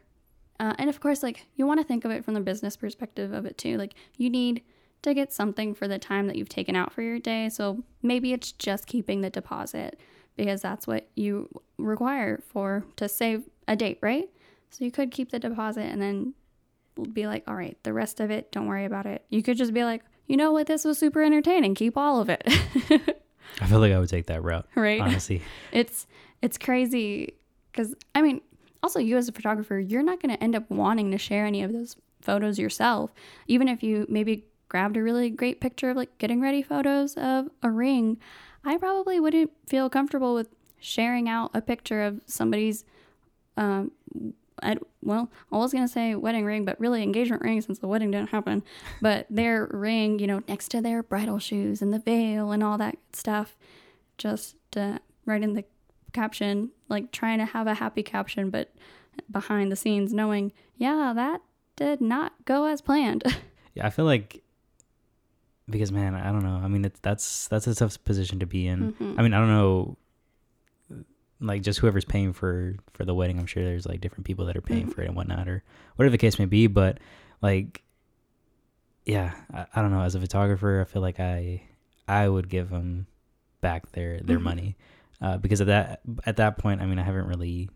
uh, 0.61 0.75
and 0.79 0.89
of 0.89 1.01
course, 1.01 1.23
like 1.23 1.47
you 1.57 1.67
want 1.67 1.81
to 1.81 1.85
think 1.85 2.05
of 2.05 2.13
it 2.13 2.25
from 2.25 2.35
the 2.35 2.41
business 2.41 2.77
perspective 2.77 3.33
of 3.33 3.45
it 3.45 3.59
too. 3.59 3.77
Like 3.77 3.95
you 4.17 4.31
need 4.31 4.63
to 5.03 5.15
get 5.15 5.33
something 5.33 5.75
for 5.75 5.89
the 5.89 5.99
time 5.99 6.29
that 6.29 6.37
you've 6.37 6.49
taken 6.49 6.77
out 6.77 6.93
for 6.93 7.03
your 7.03 7.19
day. 7.19 7.49
So 7.49 7.83
maybe 8.03 8.33
it's 8.33 8.53
just 8.53 8.87
keeping 8.87 9.21
the 9.21 9.31
deposit 9.31 9.99
because 10.37 10.63
that's 10.63 10.87
what 10.87 11.09
you 11.15 11.49
require 11.79 12.41
for 12.49 12.85
to 12.97 13.09
save 13.09 13.45
a 13.69 13.77
date, 13.77 13.99
right? 14.01 14.29
So 14.71 14.85
you 14.85 14.91
could 14.91 15.11
keep 15.11 15.31
the 15.31 15.39
deposit 15.39 15.83
and 15.83 16.03
then 16.03 16.35
be 17.13 17.27
like, 17.27 17.45
all 17.47 17.55
right, 17.55 17.77
the 17.83 17.93
rest 17.93 18.21
of 18.21 18.31
it, 18.31 18.53
don't 18.53 18.67
worry 18.67 18.85
about 18.85 19.07
it. 19.07 19.25
You 19.31 19.43
could 19.43 19.57
just 19.57 19.73
be 19.73 19.85
like, 19.85 20.03
you 20.27 20.37
know 20.37 20.53
what, 20.53 20.67
this 20.67 20.85
was 20.85 20.99
super 20.99 21.23
entertaining. 21.23 21.75
Keep 21.75 21.97
all 21.97 22.21
of 22.21 22.29
it. 22.29 22.43
I 23.61 23.67
feel 23.67 23.79
like 23.79 23.93
I 23.93 23.99
would 23.99 24.09
take 24.09 24.27
that 24.27 24.43
route, 24.43 24.67
right? 24.75 25.01
honestly. 25.01 25.43
it's 25.73 26.07
it's 26.43 26.59
crazy 26.59 27.35
because 27.71 27.95
I 28.15 28.23
mean, 28.23 28.41
also 28.83 28.99
you 28.99 29.17
as 29.17 29.29
a 29.29 29.33
photographer, 29.33 29.79
you're 29.79 30.03
not 30.03 30.21
going 30.21 30.35
to 30.35 30.43
end 30.43 30.57
up 30.57 30.69
wanting 30.71 31.11
to 31.13 31.19
share 31.19 31.47
any 31.47 31.63
of 31.63 31.73
those 31.73 31.97
photos 32.21 32.59
yourself, 32.59 33.13
even 33.47 33.69
if 33.69 33.83
you 33.83 34.07
maybe 34.09 34.45
grabbed 34.69 34.97
a 34.97 35.03
really 35.03 35.31
great 35.31 35.61
picture 35.61 35.91
of 35.91 35.97
like 35.97 36.17
getting 36.19 36.41
ready 36.41 36.63
photos 36.63 37.15
of 37.17 37.49
a 37.63 37.71
ring. 37.71 38.19
I 38.65 38.77
probably 38.79 39.21
wouldn't 39.21 39.51
feel 39.67 39.91
comfortable 39.91 40.35
with 40.35 40.49
sharing 40.79 41.29
out 41.29 41.51
a 41.55 41.61
picture 41.61 42.03
of 42.03 42.21
somebody's. 42.27 42.85
Um, 43.57 43.93
well, 45.03 45.31
I 45.53 45.57
was 45.57 45.73
gonna 45.73 45.89
say 45.89 46.15
wedding 46.15 46.45
ring, 46.45 46.65
but 46.65 46.79
really 46.81 47.03
engagement 47.03 47.43
ring 47.43 47.61
since 47.61 47.79
the 47.79 47.89
wedding 47.89 48.11
didn't 48.11 48.31
happen. 48.31 48.63
But 49.03 49.27
their 49.29 49.67
ring, 49.73 50.19
you 50.19 50.27
know, 50.27 50.43
next 50.49 50.69
to 50.69 50.81
their 50.81 51.03
bridal 51.03 51.39
shoes 51.39 51.83
and 51.83 51.93
the 51.93 51.99
veil 51.99 52.53
and 52.53 52.63
all 52.63 52.79
that 52.79 52.97
stuff, 53.13 53.57
just 54.17 54.57
uh, 54.77 54.99
right 55.27 55.43
in 55.43 55.55
the 55.55 55.65
caption, 56.13 56.71
like 56.89 57.13
trying 57.13 57.39
to 57.39 57.45
have 57.45 57.67
a 57.67 57.75
happy 57.75 58.03
caption, 58.03 58.49
but 58.49 58.73
behind 59.31 59.71
the 59.71 59.77
scenes 59.77 60.15
knowing, 60.15 60.53
yeah, 60.77 61.13
that 61.15 61.43
did 61.77 62.01
not 62.01 62.33
go 62.45 62.65
as 62.67 62.81
planned. 62.81 63.25
Yeah, 63.75 63.89
I 63.89 63.91
feel 63.91 64.05
like 64.05 64.44
because 65.69 65.91
man, 65.93 66.15
I 66.15 66.31
don't 66.33 66.43
know. 66.45 66.61
I 66.63 66.69
mean, 66.69 66.85
it's 66.85 67.01
that's 67.01 67.49
that's 67.49 67.67
a 67.67 67.75
tough 67.75 68.03
position 68.05 68.39
to 68.41 68.47
be 68.47 68.67
in. 68.67 68.93
Mhm. 68.95 69.19
I 69.19 69.23
mean, 69.23 69.35
I 69.35 69.39
don't 69.39 69.49
know. 69.49 69.97
Like 71.41 71.63
just 71.63 71.81
whoever's 71.81 72.05
paying 72.05 72.33
for 72.33 72.77
for 72.93 73.05
the 73.05 73.15
wedding, 73.15 73.39
I'm 73.39 73.47
sure 73.47 73.65
there's 73.65 73.87
like 73.87 74.01
different 74.01 74.25
people 74.25 74.47
that 74.47 74.57
are 74.57 74.63
paying 74.63 74.87
Mhm. 74.87 74.95
for 74.95 75.03
it 75.03 75.07
and 75.09 75.17
whatnot, 75.17 75.49
or 75.49 75.63
whatever 75.97 76.13
the 76.13 76.19
case 76.19 76.39
may 76.39 76.45
be. 76.47 76.67
But 76.69 76.99
like, 77.43 77.83
yeah, 79.05 79.35
I, 79.53 79.67
I 79.75 79.83
don't 79.83 79.91
know. 79.91 80.01
As 80.03 80.15
a 80.15 80.21
photographer, 80.21 80.81
I 80.81 80.85
feel 80.85 81.03
like 81.03 81.21
I 81.21 81.63
I 82.09 82.29
would 82.29 82.49
give 82.49 82.71
them 82.71 83.07
back 83.61 83.93
their 83.93 84.21
their 84.21 84.39
Mhm. 84.39 84.43
money 84.43 84.77
uh, 85.21 85.39
because 85.39 85.61
at 85.61 85.67
that 85.67 86.01
at 86.25 86.37
that 86.37 86.59
point, 86.59 86.81
I 86.81 86.87
mean, 86.87 86.99
I 86.99 87.03
haven't 87.03 87.27
really 87.27 87.69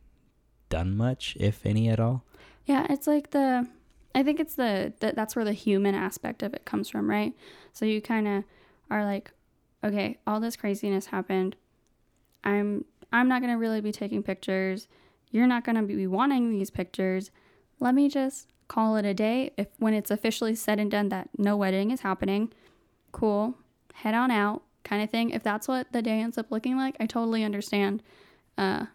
done 0.68 0.96
much, 0.96 1.37
if 1.40 1.64
any 1.66 1.88
at 1.88 1.98
all. 2.01 2.24
Yeah, 2.66 2.87
it's 2.90 3.07
like 3.07 3.31
the 3.31 3.66
I 4.14 4.23
think 4.23 4.40
it's 4.40 4.55
the, 4.55 4.92
the 5.01 5.12
that's 5.14 5.37
where 5.37 5.44
the 5.44 5.53
human 5.53 5.94
aspect 5.94 6.42
of 6.42 6.55
it 6.55 6.64
comes 6.64 6.88
from, 6.88 7.09
right? 7.09 7.35
So 7.73 7.85
you 7.85 8.01
kind 8.01 8.27
of 8.27 8.44
are 8.90 9.05
like, 9.05 9.31
okay, 9.85 10.18
all 10.27 10.40
this 10.40 10.57
craziness 10.57 11.07
happened. 11.07 11.57
I'm 12.44 12.85
I'm 13.12 13.29
not 13.29 13.40
going 13.40 13.53
to 13.53 13.59
really 13.59 13.81
be 13.81 13.92
taking 13.92 14.23
pictures. 14.23 14.88
You're 15.31 15.47
not 15.47 15.64
going 15.64 15.77
to 15.77 15.83
be 15.83 16.07
wanting 16.07 16.51
these 16.51 16.71
pictures. 16.71 17.31
Let 17.81 17.94
me 17.94 18.09
just 18.09 18.49
call 18.66 18.97
it 18.97 19.05
a 19.05 19.14
day. 19.14 19.53
If 19.57 19.68
when 19.79 19.94
it's 19.94 20.11
officially 20.11 20.55
said 20.55 20.79
and 20.79 20.90
done 20.90 21.09
that 21.11 21.31
no 21.38 21.57
wedding 21.57 21.90
is 21.90 22.01
happening, 22.01 22.53
cool. 23.12 23.55
Head 23.94 24.14
on 24.14 24.31
out 24.31 24.62
kind 24.85 25.03
of 25.03 25.11
thing. 25.11 25.31
If 25.31 25.42
that's 25.42 25.68
what 25.68 25.92
the 25.92 26.03
day 26.03 26.21
ends 26.21 26.38
up 26.38 26.51
looking 26.51 26.77
like, 26.77 26.97
I 26.99 27.07
totally 27.07 27.44
understand 27.44 28.03
uh 28.57 28.87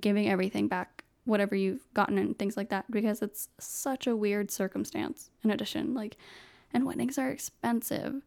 giving 0.00 0.28
everything 0.28 0.66
back 0.68 0.95
whatever 1.26 1.54
you've 1.54 1.92
gotten 1.92 2.16
and 2.18 2.38
things 2.38 2.56
like 2.56 2.70
that 2.70 2.90
because 2.90 3.20
it's 3.20 3.48
such 3.58 4.06
a 4.06 4.16
weird 4.16 4.50
circumstance 4.50 5.30
in 5.44 5.50
addition 5.50 5.92
like 5.92 6.16
and 6.72 6.84
weddings 6.84 7.18
are 7.18 7.30
expensive. 7.30 8.22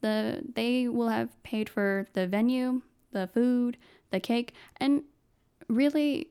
The 0.00 0.42
they 0.54 0.88
will 0.88 1.08
have 1.08 1.42
paid 1.42 1.68
for 1.68 2.06
the 2.12 2.26
venue 2.26 2.82
the 3.12 3.26
food 3.26 3.76
the 4.10 4.20
cake 4.20 4.54
and 4.76 5.02
really 5.68 6.30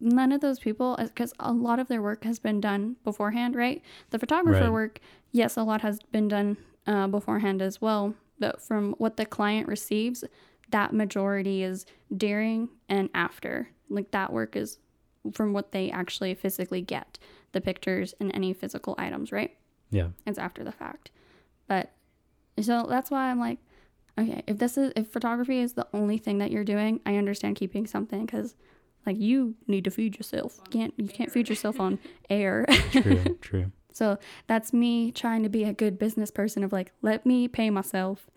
none 0.00 0.32
of 0.32 0.40
those 0.40 0.58
people 0.58 0.96
because 0.98 1.32
a 1.40 1.52
lot 1.52 1.78
of 1.78 1.88
their 1.88 2.02
work 2.02 2.24
has 2.24 2.38
been 2.38 2.60
done 2.60 2.96
beforehand 3.04 3.54
right? 3.56 3.82
The 4.10 4.18
photographer 4.18 4.64
Right. 4.64 4.72
work 4.72 5.00
yes 5.32 5.56
a 5.56 5.62
lot 5.62 5.80
has 5.82 6.00
been 6.12 6.28
done 6.28 6.56
uh, 6.86 7.06
beforehand 7.08 7.60
as 7.62 7.80
well 7.80 8.14
but 8.38 8.60
from 8.62 8.94
what 8.98 9.16
the 9.16 9.26
client 9.26 9.66
receives 9.68 10.24
that 10.70 10.92
majority 10.92 11.62
is 11.62 11.86
during 12.14 12.68
and 12.88 13.08
after. 13.14 13.70
Like 13.88 14.10
that 14.10 14.32
work 14.32 14.54
is 14.54 14.78
from 15.32 15.52
what 15.52 15.72
they 15.72 15.90
actually 15.90 16.34
physically 16.34 16.80
get 16.80 17.18
the 17.52 17.60
pictures 17.60 18.14
and 18.20 18.30
any 18.34 18.52
physical 18.52 18.94
items 18.98 19.32
right 19.32 19.56
Yeah. 19.90 20.08
it's 20.26 20.38
after 20.38 20.62
the 20.64 20.72
fact 20.72 21.10
but 21.66 21.92
so 22.60 22.86
that's 22.88 23.10
why 23.10 23.30
i'm 23.30 23.38
like 23.40 23.58
okay 24.18 24.42
if 24.46 24.58
this 24.58 24.76
is 24.76 24.92
if 24.96 25.08
photography 25.08 25.58
is 25.60 25.74
the 25.74 25.86
only 25.94 26.18
thing 26.18 26.38
that 26.38 26.50
you're 26.50 26.64
doing 26.64 27.00
i 27.06 27.16
understand 27.16 27.56
keeping 27.56 27.86
something 27.86 28.26
because 28.26 28.54
Like 29.06 29.18
you 29.18 29.54
need 29.66 29.84
to 29.84 29.90
feed 29.90 30.16
yourself. 30.18 30.58
You 30.64 30.70
can't 30.80 30.94
you 30.98 31.08
can't 31.08 31.30
feed 31.30 31.48
yourself 31.48 31.80
on 31.80 31.98
air. 32.30 32.66
True, 32.90 33.38
true. 33.40 33.72
So 33.92 34.18
that's 34.46 34.72
me 34.72 35.12
trying 35.12 35.42
to 35.44 35.48
be 35.48 35.64
a 35.64 35.72
good 35.72 35.98
business 35.98 36.30
person 36.30 36.62
of 36.64 36.72
like, 36.72 36.92
let 37.00 37.24
me 37.24 37.48
pay 37.48 37.70
myself, 37.70 38.28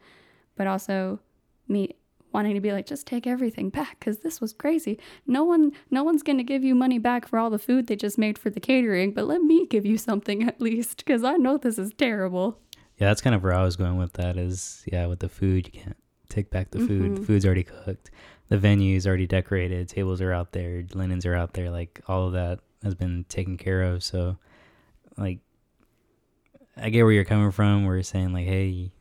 but 0.56 0.68
also 0.68 1.20
me 1.68 1.96
wanting 2.34 2.56
to 2.56 2.62
be 2.62 2.72
like, 2.72 2.86
just 2.86 3.06
take 3.08 3.26
everything 3.28 3.70
back 3.70 4.00
because 4.00 4.20
this 4.20 4.40
was 4.42 4.54
crazy. 4.54 5.00
No 5.28 5.44
one, 5.44 5.72
no 5.90 6.04
one's 6.04 6.24
gonna 6.24 6.44
give 6.44 6.64
you 6.64 6.76
money 6.76 6.98
back 7.00 7.28
for 7.28 7.38
all 7.40 7.50
the 7.50 7.60
food 7.60 7.88
they 7.88 7.96
just 7.96 8.18
made 8.18 8.38
for 8.38 8.50
the 8.50 8.60
catering, 8.60 9.14
but 9.14 9.26
let 9.26 9.42
me 9.42 9.66
give 9.68 9.86
you 9.86 9.98
something 9.98 10.44
at 10.48 10.62
least 10.62 10.98
because 10.98 11.24
I 11.24 11.34
know 11.38 11.58
this 11.58 11.78
is 11.78 11.94
terrible. 11.94 12.60
Yeah, 12.98 13.08
that's 13.08 13.22
kind 13.22 13.36
of 13.36 13.42
where 13.44 13.54
I 13.54 13.64
was 13.64 13.76
going 13.76 13.98
with 13.98 14.14
that. 14.14 14.38
Is 14.38 14.84
yeah, 14.92 15.08
with 15.08 15.20
the 15.20 15.30
food, 15.30 15.70
you 15.74 15.82
can't 15.82 15.98
take 16.30 16.50
back 16.52 16.72
the 16.72 16.80
food. 16.80 17.16
The 17.18 17.22
Mhm. 17.22 17.26
food's 17.26 17.46
already 17.46 17.64
cooked. 17.64 18.12
The 18.50 18.58
venue's 18.58 19.08
already 19.08 19.28
decorated. 19.28 19.88
Tables 19.90 20.22
are 20.22 20.32
out 20.32 20.52
there. 20.52 20.84
Linens 20.94 21.26
are 21.26 21.34
out 21.36 21.54
there. 21.54 21.70
Like 21.70 22.02
all 22.08 22.28
of 22.28 22.34
that 22.34 22.60
has 22.84 22.94
been 22.96 23.26
taken 23.30 23.58
care 23.58 23.82
of. 23.84 24.04
So, 24.04 24.38
like, 25.18 25.40
I 26.78 26.90
get 26.90 27.04
where 27.04 27.12
you're 27.12 27.26
coming 27.26 27.52
from. 27.52 27.86
Where 27.86 27.96
you're 27.96 28.04
saying 28.04 28.34
like, 28.34 28.46
hey, 28.48 28.92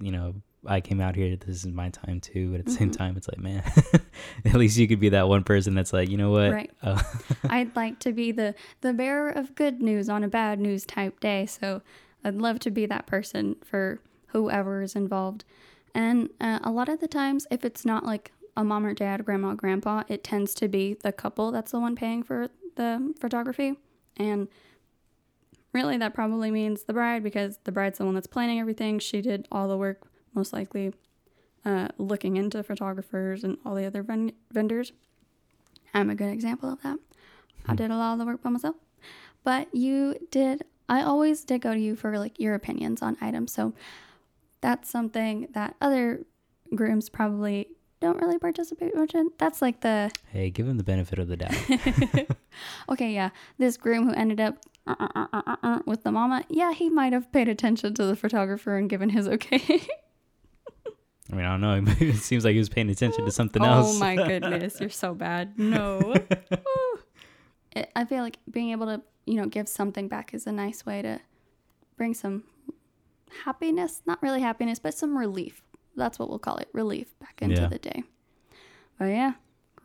you 0.00 0.10
know, 0.12 0.34
I 0.66 0.80
came 0.80 1.00
out 1.00 1.16
here. 1.16 1.36
This 1.36 1.64
is 1.64 1.66
my 1.66 1.88
time 1.88 2.20
too. 2.20 2.50
But 2.50 2.60
at 2.60 2.66
the 2.66 2.72
same 2.72 2.90
Mhm. 2.90 2.96
time, 2.96 3.16
it's 3.16 3.28
like, 3.28 3.38
man, 3.38 3.62
at 4.44 4.54
least 4.54 4.76
you 4.76 4.86
could 4.86 5.00
be 5.00 5.08
that 5.10 5.28
one 5.28 5.42
person 5.42 5.74
that's 5.74 5.92
like, 5.92 6.08
you 6.10 6.16
know 6.18 6.30
what? 6.30 6.52
Right. 6.52 6.70
Uh, 6.82 7.02
I'd 7.48 7.74
like 7.76 7.98
to 8.00 8.12
be 8.12 8.30
the 8.32 8.54
the 8.82 8.92
bearer 8.92 9.30
of 9.30 9.54
good 9.54 9.80
news 9.80 10.08
on 10.08 10.22
a 10.22 10.28
bad 10.28 10.60
news 10.60 10.84
type 10.84 11.18
day. 11.20 11.46
So 11.46 11.82
I'd 12.24 12.34
love 12.34 12.58
to 12.60 12.70
be 12.70 12.84
that 12.86 13.06
person 13.06 13.56
for 13.64 14.00
whoever 14.28 14.82
is 14.82 14.94
involved. 14.94 15.44
And 15.94 16.28
uh, 16.40 16.58
a 16.62 16.70
lot 16.70 16.88
of 16.88 17.00
the 17.00 17.08
times, 17.08 17.46
if 17.50 17.64
it's 17.64 17.84
not 17.86 18.04
like 18.04 18.30
a 18.56 18.62
mom 18.62 18.84
or 18.84 18.92
dad, 18.94 19.24
grandma, 19.24 19.52
or 19.52 19.54
grandpa, 19.54 20.02
it 20.08 20.22
tends 20.22 20.54
to 20.56 20.68
be 20.68 20.94
the 20.94 21.10
couple 21.12 21.50
that's 21.50 21.72
the 21.72 21.80
one 21.80 21.96
paying 21.96 22.22
for 22.22 22.48
the 22.76 23.14
photography. 23.18 23.76
And 24.16 24.48
really, 25.72 25.96
that 25.98 26.14
probably 26.14 26.50
means 26.50 26.84
the 26.84 26.92
bride 26.92 27.22
because 27.22 27.58
the 27.64 27.72
bride's 27.72 27.98
the 27.98 28.04
one 28.04 28.14
that's 28.14 28.26
planning 28.26 28.60
everything. 28.60 28.98
She 28.98 29.20
did 29.20 29.48
all 29.50 29.66
the 29.68 29.76
work, 29.78 30.02
most 30.34 30.52
likely, 30.52 30.92
uh, 31.64 31.88
looking 31.98 32.36
into 32.36 32.62
photographers 32.62 33.44
and 33.44 33.58
all 33.64 33.74
the 33.74 33.84
other 33.84 34.02
ven- 34.02 34.32
vendors. 34.52 34.92
I'm 35.92 36.10
a 36.10 36.14
good 36.14 36.32
example 36.32 36.72
of 36.72 36.82
that. 36.82 36.98
I 37.66 37.74
did 37.74 37.90
a 37.90 37.96
lot 37.96 38.14
of 38.14 38.18
the 38.18 38.24
work 38.24 38.42
by 38.42 38.50
myself. 38.50 38.76
But 39.44 39.74
you 39.74 40.16
did, 40.30 40.64
I 40.88 41.02
always 41.02 41.44
did 41.44 41.60
go 41.60 41.74
to 41.74 41.80
you 41.80 41.96
for 41.96 42.18
like 42.18 42.38
your 42.38 42.54
opinions 42.54 43.02
on 43.02 43.16
items. 43.20 43.52
So 43.52 43.74
that's 44.60 44.90
something 44.90 45.48
that 45.52 45.76
other 45.80 46.24
grooms 46.74 47.08
probably 47.08 47.68
don't 48.00 48.20
really 48.20 48.38
participate 48.38 48.94
much 48.94 49.14
in. 49.14 49.30
That's 49.38 49.60
like 49.60 49.80
the, 49.80 50.10
hey, 50.32 50.50
give 50.50 50.66
him 50.66 50.78
the 50.78 50.84
benefit 50.84 51.18
of 51.18 51.28
the 51.28 51.36
doubt. 51.36 51.54
okay, 52.88 53.12
yeah, 53.12 53.30
this 53.58 53.76
groom 53.76 54.08
who 54.08 54.14
ended 54.14 54.40
up 54.40 54.58
uh, 54.86 54.94
uh, 54.98 55.26
uh, 55.32 55.42
uh, 55.46 55.56
uh, 55.62 55.78
with 55.86 56.02
the 56.02 56.10
mama, 56.10 56.44
yeah, 56.48 56.72
he 56.72 56.88
might 56.88 57.12
have 57.12 57.30
paid 57.32 57.48
attention 57.48 57.94
to 57.94 58.04
the 58.04 58.16
photographer 58.16 58.76
and 58.76 58.88
given 58.88 59.10
his 59.10 59.28
okay. 59.28 59.86
I 61.32 61.36
mean, 61.36 61.44
I 61.44 61.56
don't 61.56 61.60
know. 61.84 61.92
It 62.00 62.16
seems 62.16 62.44
like 62.44 62.52
he 62.54 62.58
was 62.58 62.68
paying 62.68 62.90
attention 62.90 63.24
to 63.24 63.30
something 63.30 63.62
oh 63.62 63.66
else. 63.66 63.96
Oh 63.96 63.98
my 63.98 64.16
goodness, 64.28 64.80
you're 64.80 64.90
so 64.90 65.14
bad. 65.14 65.58
No. 65.58 66.14
it, 67.72 67.90
I 67.94 68.04
feel 68.04 68.22
like 68.22 68.38
being 68.50 68.70
able 68.70 68.86
to, 68.86 69.02
you 69.26 69.34
know, 69.34 69.46
give 69.46 69.68
something 69.68 70.08
back 70.08 70.34
is 70.34 70.46
a 70.46 70.52
nice 70.52 70.84
way 70.84 71.02
to 71.02 71.20
bring 71.96 72.14
some 72.14 72.44
happiness, 73.44 74.02
not 74.06 74.20
really 74.22 74.40
happiness, 74.40 74.78
but 74.78 74.94
some 74.94 75.16
relief. 75.16 75.62
That's 75.96 76.18
what 76.18 76.28
we'll 76.28 76.38
call 76.38 76.56
it, 76.56 76.68
relief 76.72 77.16
back 77.18 77.42
into 77.42 77.60
Yeah. 77.60 77.68
the 77.68 77.78
day. 77.78 78.02
But 78.98 79.06
yeah, 79.06 79.32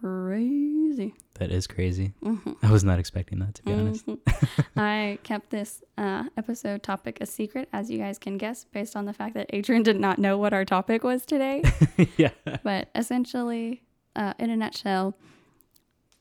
crazy. 0.02 1.14
That 1.36 1.52
is 1.52 1.68
crazy. 1.68 2.14
hmm 2.24 2.38
I 2.62 2.72
was 2.72 2.84
not 2.84 3.00
expecting 3.00 3.40
that, 3.40 3.56
to 3.56 3.64
be 3.64 3.74
honest. 3.74 4.06
Mhm. 4.06 4.20
I 4.78 5.20
kept 5.24 5.50
this 5.50 5.84
uh, 5.98 6.24
episode 6.38 6.84
topic 6.84 7.18
a 7.22 7.26
secret, 7.26 7.68
as 7.74 7.90
you 7.92 7.98
guys 7.98 8.18
can 8.18 8.38
guess, 8.38 8.66
based 8.66 8.96
on 8.96 9.06
the 9.06 9.14
fact 9.14 9.34
that 9.36 9.48
Adrian 9.52 9.84
did 9.84 10.00
not 10.00 10.18
know 10.20 10.38
what 10.38 10.54
our 10.54 10.64
topic 10.66 11.04
was 11.04 11.26
today. 11.26 11.64
yeah. 12.18 12.32
but 12.64 12.90
essentially, 12.96 13.84
uh, 14.16 14.34
in 14.40 14.50
a 14.50 14.56
nutshell, 14.56 15.16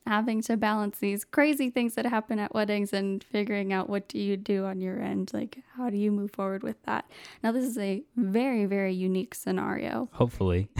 having 0.06 0.42
to 0.42 0.56
balance 0.56 0.98
these 0.98 1.24
crazy 1.24 1.70
things 1.70 1.94
that 1.94 2.04
happen 2.04 2.38
at 2.38 2.52
weddings 2.54 2.92
and 2.92 3.24
figuring 3.24 3.72
out 3.72 3.88
what 3.88 4.06
do 4.08 4.18
you 4.18 4.36
do 4.36 4.64
on 4.64 4.80
your 4.80 5.00
end, 5.00 5.30
like 5.32 5.58
how 5.76 5.88
do 5.88 5.96
you 5.96 6.10
move 6.10 6.30
forward 6.32 6.62
with 6.62 6.82
that. 6.84 7.06
Now, 7.42 7.52
this 7.52 7.64
is 7.64 7.78
a 7.78 8.02
very, 8.16 8.66
very 8.66 8.92
unique 8.92 9.34
scenario. 9.34 10.08
Hopefully. 10.12 10.68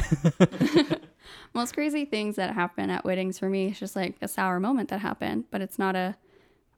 Most 1.55 1.75
crazy 1.75 2.05
things 2.05 2.37
that 2.37 2.55
happen 2.55 2.91
at 2.91 3.05
weddings 3.05 3.39
for 3.39 3.49
me 3.49 3.69
is 3.69 3.79
just 3.79 3.95
like 3.97 4.17
a 4.23 4.29
sour 4.29 4.59
moment 4.61 4.89
that 4.91 5.01
happened, 5.01 5.45
but 5.51 5.61
it's 5.61 5.79
not 5.79 5.95
a 5.97 6.17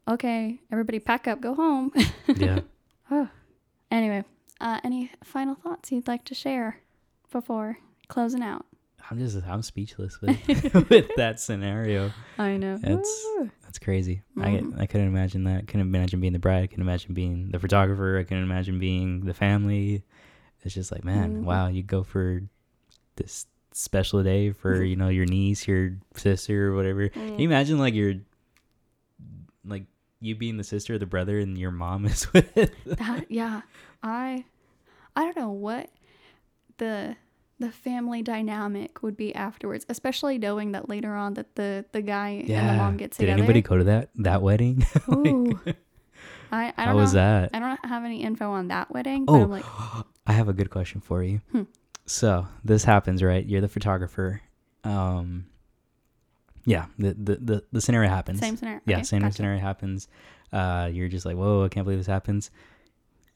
okay, 0.07 0.59
everybody 0.71 0.99
pack 0.99 1.27
up, 1.27 1.41
go 1.41 1.53
home. 1.55 1.91
Yeah. 2.35 2.59
oh. 3.11 3.29
Anyway, 3.91 4.23
uh, 4.61 4.79
any 4.83 5.11
final 5.23 5.55
thoughts 5.55 5.91
you'd 5.91 6.07
like 6.07 6.23
to 6.25 6.35
share 6.35 6.81
before 7.31 7.77
closing 8.07 8.41
out? 8.43 8.65
I'm 9.09 9.17
just, 9.19 9.37
I'm 9.47 9.61
speechless 9.61 10.19
with, 10.21 10.73
with 10.89 11.09
that 11.15 11.39
scenario. 11.39 12.11
I 12.37 12.57
know. 12.57 12.75
It's- 12.75 13.25
Woo. 13.37 13.49
That's 13.63 13.79
crazy. 13.79 14.21
Mhm. 14.37 14.77
I, 14.79 14.83
I 14.83 14.85
couldn't 14.85 15.07
imagine 15.07 15.43
that. 15.45 15.67
couldn't 15.67 15.81
imagine 15.81 16.19
being 16.21 16.31
the 16.33 16.39
bride. 16.39 16.63
I 16.63 16.67
couldn't 16.67 16.83
imagine 16.83 17.13
being 17.13 17.49
the 17.51 17.59
photographer. 17.59 18.17
I 18.17 18.23
couldn't 18.23 18.43
imagine 18.43 18.79
being 18.79 19.25
the 19.25 19.33
family. 19.33 20.03
It's 20.63 20.73
just 20.73 20.91
like, 20.91 21.03
man, 21.05 21.37
Mhm. 21.37 21.43
wow, 21.43 21.67
you 21.67 21.83
go 21.83 22.03
for 22.03 22.41
this 23.17 23.45
special 23.77 24.23
day 24.23 24.51
for, 24.51 24.83
you 24.83 24.95
know, 24.95 25.09
your 25.09 25.25
niece, 25.25 25.67
your 25.67 25.97
sister, 26.15 26.69
or 26.71 26.75
whatever. 26.75 27.09
Can 27.09 27.31
Mm. 27.31 27.39
you 27.39 27.45
imagine 27.47 27.77
like 27.79 27.93
your 27.93 28.15
like 29.65 29.83
you 30.19 30.35
being 30.35 30.57
the 30.57 30.63
sister 30.63 30.95
or 30.95 30.97
the 30.97 31.05
brother 31.05 31.39
and 31.39 31.57
your 31.57 31.71
mom 31.71 32.05
is 32.11 32.31
with 32.33 32.53
that 32.85 33.25
yeah 33.29 33.61
i 34.01 34.43
i 35.15 35.21
don't 35.23 35.35
know 35.37 35.51
what 35.51 35.89
the 36.77 37.15
the 37.59 37.69
family 37.71 38.21
dynamic 38.21 39.01
would 39.03 39.17
be 39.17 39.33
afterwards 39.35 39.85
especially 39.89 40.37
knowing 40.37 40.71
that 40.71 40.87
later 40.89 41.13
on 41.13 41.33
that 41.35 41.55
the 41.55 41.85
the 41.91 42.01
guy 42.01 42.29
and 42.47 42.69
the 42.69 42.73
mom 42.73 42.97
get 42.97 43.11
Did 43.11 43.29
anybody 43.29 43.61
go 43.61 43.77
to 43.77 43.83
that 43.85 44.09
that 44.15 44.41
wedding? 44.41 44.85
Ooh. 45.11 45.59
i 46.51 46.73
i 46.77 46.85
don't 46.85 46.95
was 46.95 47.13
know 47.13 47.19
that? 47.19 47.49
i 47.53 47.59
don't 47.59 47.85
have 47.85 48.05
any 48.05 48.23
info 48.23 48.49
on 48.49 48.69
that 48.69 48.89
wedding 48.91 49.25
but 49.25 49.33
Oh, 49.33 49.43
i'm 49.43 49.51
like 49.51 49.65
I 50.29 50.33
have 50.33 50.49
a 50.49 50.53
good 50.53 50.69
question 50.69 50.99
for 50.99 51.23
you. 51.23 51.39
Hmm. 51.53 51.63
So 52.07 52.47
this 52.63 52.83
happens, 52.83 53.21
right? 53.21 53.45
You're 53.45 53.61
the 53.61 53.67
photographer. 53.67 54.41
Um, 54.83 55.45
yeah, 56.65 56.85
the 56.97 57.13
the 57.13 57.35
the, 57.35 57.63
the 57.73 57.81
scenario 57.81 58.09
happens. 58.09 58.39
same 58.39 58.57
scenario 58.57 58.81
yeah, 58.85 58.95
Okay, 58.97 59.03
same 59.03 59.21
gotcha. 59.21 59.35
scenario 59.35 59.59
happens. 59.59 60.07
Uh, 60.51 60.89
you're 60.91 61.09
just 61.09 61.25
like, 61.25 61.35
whoa, 61.35 61.65
I 61.65 61.69
can't 61.69 61.85
believe 61.85 61.99
this 61.99 62.07
happens. 62.07 62.49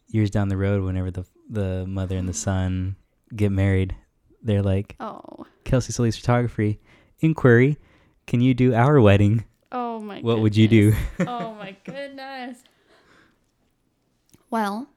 Years 0.08 0.30
down 0.32 0.48
the 0.50 0.58
road, 0.58 0.84
whenever 0.84 1.12
the 1.12 1.26
the 1.50 1.86
mother 1.86 2.18
and 2.18 2.28
the 2.28 2.34
son 2.34 2.96
get 3.36 3.52
married, 3.52 3.96
they're 4.42 4.62
like, 4.64 4.96
oh 5.00 5.46
Kelsey 5.66 5.92
Sully's 5.94 6.18
photography 6.18 6.80
inquiry. 7.20 7.78
Can 8.28 8.40
you 8.42 8.54
do 8.54 8.74
our 8.74 9.00
wedding? 9.02 9.44
oh 9.74 10.00
my 10.00 10.20
What 10.22 10.40
would 10.40 10.56
you 10.56 10.68
do? 10.68 10.94
oh 11.20 11.54
my 11.56 11.76
goodness 11.84 12.58
well 14.50 14.88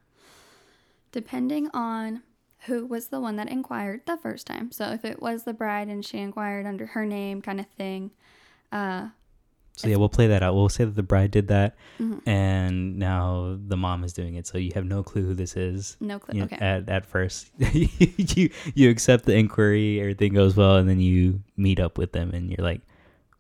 depending 1.13 1.71
on 1.73 2.23
who 2.67 2.87
was 2.87 3.09
the 3.09 3.21
one 3.21 3.37
that 3.37 3.49
inquired 3.51 4.01
the 4.07 4.17
first 4.17 4.47
time. 4.47 4.71
So 4.73 4.91
if 4.93 5.05
it 5.05 5.21
was 5.21 5.45
the 5.45 5.53
bride 5.53 5.89
and 5.89 6.05
she 6.05 6.19
inquired 6.19 6.67
under 6.67 6.87
her 6.87 7.05
name, 7.07 7.43
kind 7.43 7.61
of 7.61 7.67
thing, 7.77 8.11
uh, 8.73 9.09
So 9.77 9.89
yeah, 9.89 9.97
we'll 9.97 10.09
play 10.09 10.29
that 10.29 10.43
out. 10.43 10.55
We'll 10.55 10.69
say 10.69 10.85
that 10.85 10.95
the 10.95 11.03
bride 11.03 11.31
did 11.33 11.49
that, 11.49 11.75
mhm, 11.99 12.21
and 12.27 12.99
now 12.99 13.59
the 13.67 13.77
mom 13.77 14.05
is 14.05 14.13
doing 14.13 14.37
it. 14.37 14.47
So 14.47 14.57
you 14.57 14.71
have 14.75 14.85
no 14.85 15.03
clue 15.03 15.25
who 15.27 15.35
this 15.35 15.57
is. 15.57 15.97
no 16.01 16.19
clue. 16.21 16.35
you 16.37 16.41
know, 16.43 16.47
Okay. 16.47 16.57
at 16.57 16.89
at 16.89 17.07
first 17.07 17.51
you 17.59 18.51
you 18.75 18.89
accept 18.91 19.25
the 19.25 19.35
inquiry 19.35 20.01
everything 20.01 20.33
goes 20.35 20.55
well 20.57 20.77
and 20.77 20.89
then 20.89 21.01
you 21.01 21.43
meet 21.57 21.81
up 21.81 21.99
with 21.99 22.13
them 22.13 22.31
and 22.33 22.51
you're 22.51 22.65
like 22.65 22.81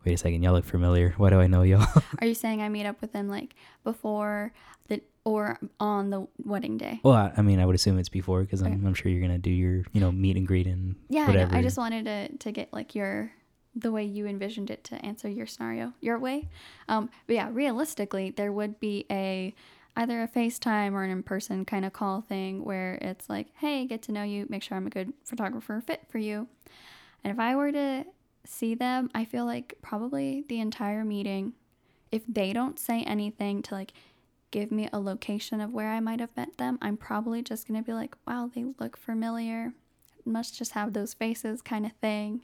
wait 0.04 0.12
a 0.14 0.16
second 0.16 0.42
y'all 0.42 0.52
look 0.52 0.64
familiar 0.64 1.14
why 1.16 1.30
do 1.30 1.40
i 1.40 1.46
know 1.46 1.62
y'all 1.62 1.86
Are 2.20 2.26
you 2.26 2.34
saying 2.34 2.62
I 2.62 2.68
meet 2.68 2.86
up 2.86 3.00
with 3.00 3.12
them 3.12 3.28
like 3.28 3.54
before 3.82 4.52
the 4.88 5.00
or 5.24 5.58
on 5.80 6.10
the 6.10 6.26
wedding 6.44 6.76
day? 6.78 7.00
well 7.02 7.14
I, 7.14 7.32
I 7.36 7.42
mean 7.42 7.58
i 7.60 7.66
would 7.66 7.74
assume 7.74 7.98
it's 7.98 8.08
before 8.08 8.42
because 8.42 8.62
I'm, 8.62 8.86
I'm 8.86 8.94
sure 8.94 9.10
you're 9.10 9.22
gonna 9.22 9.38
do 9.38 9.50
your 9.50 9.84
you 9.92 10.00
know 10.00 10.12
meet 10.12 10.36
and 10.36 10.46
greet 10.46 10.66
and 10.66 10.96
Yeah, 11.08 11.48
I, 11.52 11.58
I 11.58 11.62
just 11.62 11.78
wanted 11.78 12.04
to 12.04 12.36
to 12.38 12.52
get 12.52 12.72
like 12.72 12.94
your 12.94 13.32
the 13.76 13.90
way 13.90 14.04
you 14.04 14.26
envisioned 14.26 14.70
it 14.70 14.84
to 14.84 15.04
answer 15.04 15.28
your 15.28 15.46
scenario 15.46 15.92
your 16.00 16.16
way. 16.18 16.48
Um, 16.88 17.10
but 17.26 17.34
yeah, 17.34 17.48
realistically, 17.52 18.30
there 18.30 18.52
would 18.52 18.78
be 18.78 19.04
a 19.10 19.52
either 19.96 20.22
a 20.22 20.28
FaceTime 20.28 20.92
or 20.92 21.02
an 21.02 21.10
in-person 21.10 21.64
kind 21.64 21.84
of 21.84 21.92
call 21.92 22.20
thing 22.20 22.64
where 22.64 22.98
it's 23.00 23.28
like, 23.28 23.48
hey, 23.56 23.84
get 23.86 24.02
to 24.02 24.12
know 24.12 24.22
you, 24.22 24.46
make 24.48 24.62
sure 24.62 24.76
I'm 24.76 24.86
a 24.86 24.90
good 24.90 25.12
photographer 25.24 25.80
fit 25.84 26.02
for 26.08 26.18
you. 26.18 26.46
And 27.24 27.32
if 27.32 27.38
I 27.38 27.56
were 27.56 27.72
to 27.72 28.04
see 28.44 28.74
them, 28.74 29.10
I 29.14 29.24
feel 29.24 29.44
like 29.44 29.74
probably 29.82 30.44
the 30.48 30.60
entire 30.60 31.04
meeting, 31.04 31.54
if 32.12 32.22
they 32.28 32.52
don't 32.52 32.78
say 32.78 33.02
anything 33.02 33.62
to 33.62 33.74
like 33.74 33.92
give 34.50 34.70
me 34.70 34.88
a 34.92 35.00
location 35.00 35.60
of 35.60 35.72
where 35.72 35.90
I 35.90 36.00
might 36.00 36.20
have 36.20 36.36
met 36.36 36.58
them, 36.58 36.78
I'm 36.80 36.96
probably 36.96 37.42
just 37.42 37.66
gonna 37.66 37.82
be 37.82 37.92
like, 37.92 38.14
wow, 38.26 38.50
they 38.54 38.64
look 38.78 38.96
familiar. 38.96 39.72
Must 40.24 40.56
just 40.56 40.72
have 40.72 40.92
those 40.92 41.12
faces 41.14 41.60
kind 41.60 41.84
of 41.84 41.92
thing. 42.00 42.42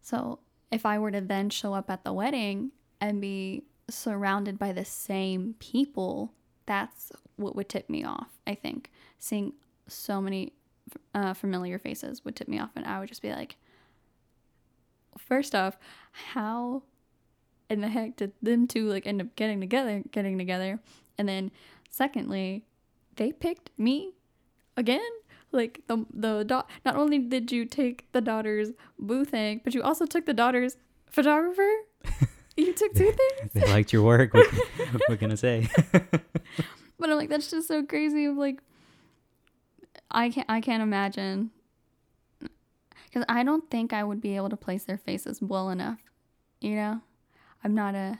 So 0.00 0.40
if 0.70 0.84
I 0.84 0.98
were 0.98 1.10
to 1.10 1.20
then 1.20 1.50
show 1.50 1.74
up 1.74 1.90
at 1.90 2.04
the 2.04 2.12
wedding 2.12 2.72
and 3.00 3.20
be 3.20 3.62
surrounded 3.88 4.58
by 4.58 4.72
the 4.72 4.84
same 4.84 5.54
people, 5.58 6.32
that's 6.66 7.12
what 7.36 7.54
would 7.54 7.68
tip 7.68 7.88
me 7.90 8.04
off. 8.04 8.38
I 8.46 8.54
think 8.54 8.90
seeing 9.18 9.52
so 9.86 10.20
many 10.20 10.52
uh, 11.14 11.34
familiar 11.34 11.78
faces 11.78 12.24
would 12.24 12.36
tip 12.36 12.48
me 12.48 12.58
off, 12.58 12.70
and 12.76 12.86
I 12.86 12.98
would 12.98 13.08
just 13.08 13.22
be 13.22 13.32
like, 13.32 13.56
first 15.18 15.54
off, 15.54 15.76
how 16.32 16.82
in 17.70 17.80
the 17.80 17.88
heck 17.88 18.16
did 18.16 18.32
them 18.42 18.66
two 18.66 18.88
like 18.88 19.06
end 19.06 19.20
up 19.20 19.34
getting 19.36 19.60
together, 19.60 20.02
getting 20.10 20.38
together, 20.38 20.80
and 21.18 21.28
then 21.28 21.50
secondly, 21.90 22.64
they 23.16 23.32
picked 23.32 23.70
me 23.78 24.12
again. 24.76 25.00
Like 25.52 25.82
the 25.86 26.04
the 26.12 26.42
do- 26.44 26.62
not 26.84 26.96
only 26.96 27.18
did 27.18 27.52
you 27.52 27.64
take 27.64 28.10
the 28.12 28.20
daughter's 28.20 28.70
boo 28.98 29.24
thing, 29.24 29.60
but 29.62 29.72
you 29.74 29.82
also 29.82 30.04
took 30.04 30.26
the 30.26 30.34
daughter's 30.34 30.76
photographer. 31.10 31.70
You 32.56 32.72
took 32.72 32.94
two 32.94 33.10
things. 33.10 33.52
they 33.52 33.66
liked 33.72 33.92
your 33.92 34.02
work. 34.04 34.32
What, 34.32 34.46
what 35.08 35.18
can 35.18 35.32
I 35.32 35.34
say? 35.34 35.68
But 37.00 37.10
I'm 37.10 37.16
like, 37.16 37.28
that's 37.28 37.50
just 37.50 37.66
so 37.66 37.82
crazy. 37.82 38.26
Of 38.26 38.36
like, 38.36 38.60
I 40.10 40.30
can't, 40.30 40.46
I 40.48 40.60
can't 40.60 40.80
imagine, 40.82 41.50
because 43.14 43.24
I 43.28 43.44
don't 43.44 43.70
think 43.70 43.92
I 43.92 44.02
would 44.02 44.20
be 44.20 44.34
able 44.34 44.48
to 44.50 44.56
place 44.56 44.82
their 44.84 44.98
faces 44.98 45.40
well 45.40 45.70
enough. 45.70 46.00
You 46.60 46.74
know, 46.74 47.00
I'm 47.62 47.72
not 47.72 47.94
a. 47.94 48.18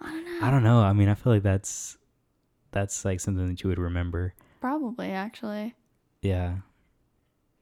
I 0.00 0.10
don't 0.10 0.24
know. 0.24 0.46
I 0.46 0.50
don't 0.52 0.62
know. 0.62 0.78
I 0.82 0.92
mean, 0.92 1.08
I 1.08 1.14
feel 1.14 1.32
like 1.32 1.42
that's 1.42 1.98
that's 2.70 3.04
like 3.04 3.18
something 3.18 3.48
that 3.48 3.62
you 3.64 3.68
would 3.68 3.80
remember. 3.80 4.34
Probably 4.60 5.10
actually, 5.10 5.74
Yeah. 6.22 6.56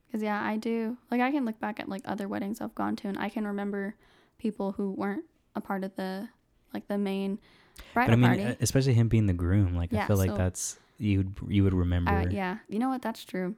because 0.05 0.21
yeah, 0.21 0.41
I 0.43 0.57
do. 0.57 0.97
Like, 1.09 1.21
I 1.21 1.31
can 1.31 1.43
look 1.43 1.59
back 1.59 1.79
at 1.79 1.89
like 1.89 2.01
other 2.05 2.27
weddings 2.27 2.61
I've 2.61 2.75
gone 2.75 2.95
to, 2.97 3.07
and 3.07 3.17
I 3.17 3.29
can 3.29 3.47
remember 3.47 3.95
people 4.37 4.73
who 4.73 4.91
weren't 4.91 5.25
a 5.55 5.61
part 5.61 5.83
of 5.83 5.95
the 5.95 6.29
like 6.73 6.87
the 6.87 6.97
main 6.99 7.39
But 7.95 8.11
I 8.11 8.15
mean, 8.15 8.25
party. 8.37 8.57
especially 8.59 8.93
him 8.93 9.07
being 9.07 9.25
the 9.25 9.33
groom, 9.33 9.75
like 9.75 9.91
I 9.91 9.97
Yeah, 9.97 10.07
feel 10.07 10.17
like 10.17 10.35
that's 10.35 10.77
you 10.99 11.19
would 11.19 11.35
you 11.47 11.63
would 11.63 11.73
remember. 11.73 12.11
Uh, 12.11 12.27
yeah, 12.29 12.57
you 12.69 12.77
know 12.77 12.89
what? 12.89 13.01
That's 13.01 13.23
true. 13.23 13.55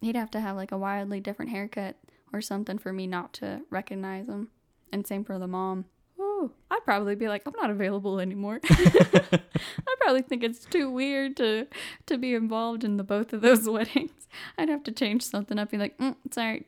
He'd 0.00 0.16
have 0.16 0.30
to 0.32 0.40
have 0.40 0.56
like 0.56 0.72
a 0.72 0.78
wildly 0.78 1.20
different 1.20 1.50
haircut 1.50 1.96
or 2.32 2.40
something 2.40 2.78
for 2.78 2.92
me 2.92 3.06
not 3.06 3.32
to 3.34 3.62
recognize 3.70 4.28
him. 4.28 4.48
And 4.92 5.06
same 5.06 5.24
for 5.24 5.38
the 5.38 5.46
mom. 5.46 5.86
Oh, 6.18 6.50
I'd 6.70 6.84
probably 6.84 7.14
be 7.14 7.28
like, 7.28 7.42
I'm 7.46 7.54
not 7.60 7.70
available 7.70 8.20
anymore. 8.20 8.60
I 8.70 9.94
probably 10.00 10.22
think 10.22 10.44
it's 10.44 10.64
too 10.64 10.90
weird 10.90 11.36
to 11.38 11.66
to 12.06 12.18
be 12.18 12.34
involved 12.34 12.84
in 12.84 12.96
the 12.96 13.04
both 13.04 13.32
of 13.32 13.40
those 13.40 13.68
weddings. 13.68 14.28
I'd 14.58 14.68
have 14.68 14.84
to 14.84 14.92
change 14.92 15.22
something 15.22 15.58
up. 15.58 15.70
Be 15.70 15.78
like, 15.78 15.96
mm, 15.98 16.16
sorry, 16.30 16.66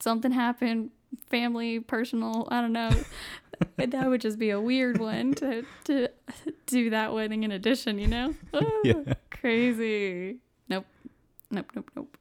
something 0.00 0.32
happened, 0.32 0.90
family, 1.28 1.80
personal. 1.80 2.46
I 2.50 2.60
don't 2.60 2.72
know. 2.72 2.90
That 3.76 4.08
would 4.08 4.22
just 4.22 4.38
be 4.38 4.50
a 4.50 4.60
weird 4.60 4.98
one 4.98 5.34
to 5.34 5.64
to 5.84 6.08
do 6.66 6.90
that 6.90 7.12
wedding 7.12 7.42
in 7.44 7.52
addition. 7.52 7.98
You 7.98 8.06
know? 8.06 8.34
Yeah. 8.84 9.14
Crazy. 9.30 10.38
Nope. 10.68 10.86
Nope. 11.50 11.70
Nope. 11.74 11.90
Nope. 11.94 12.16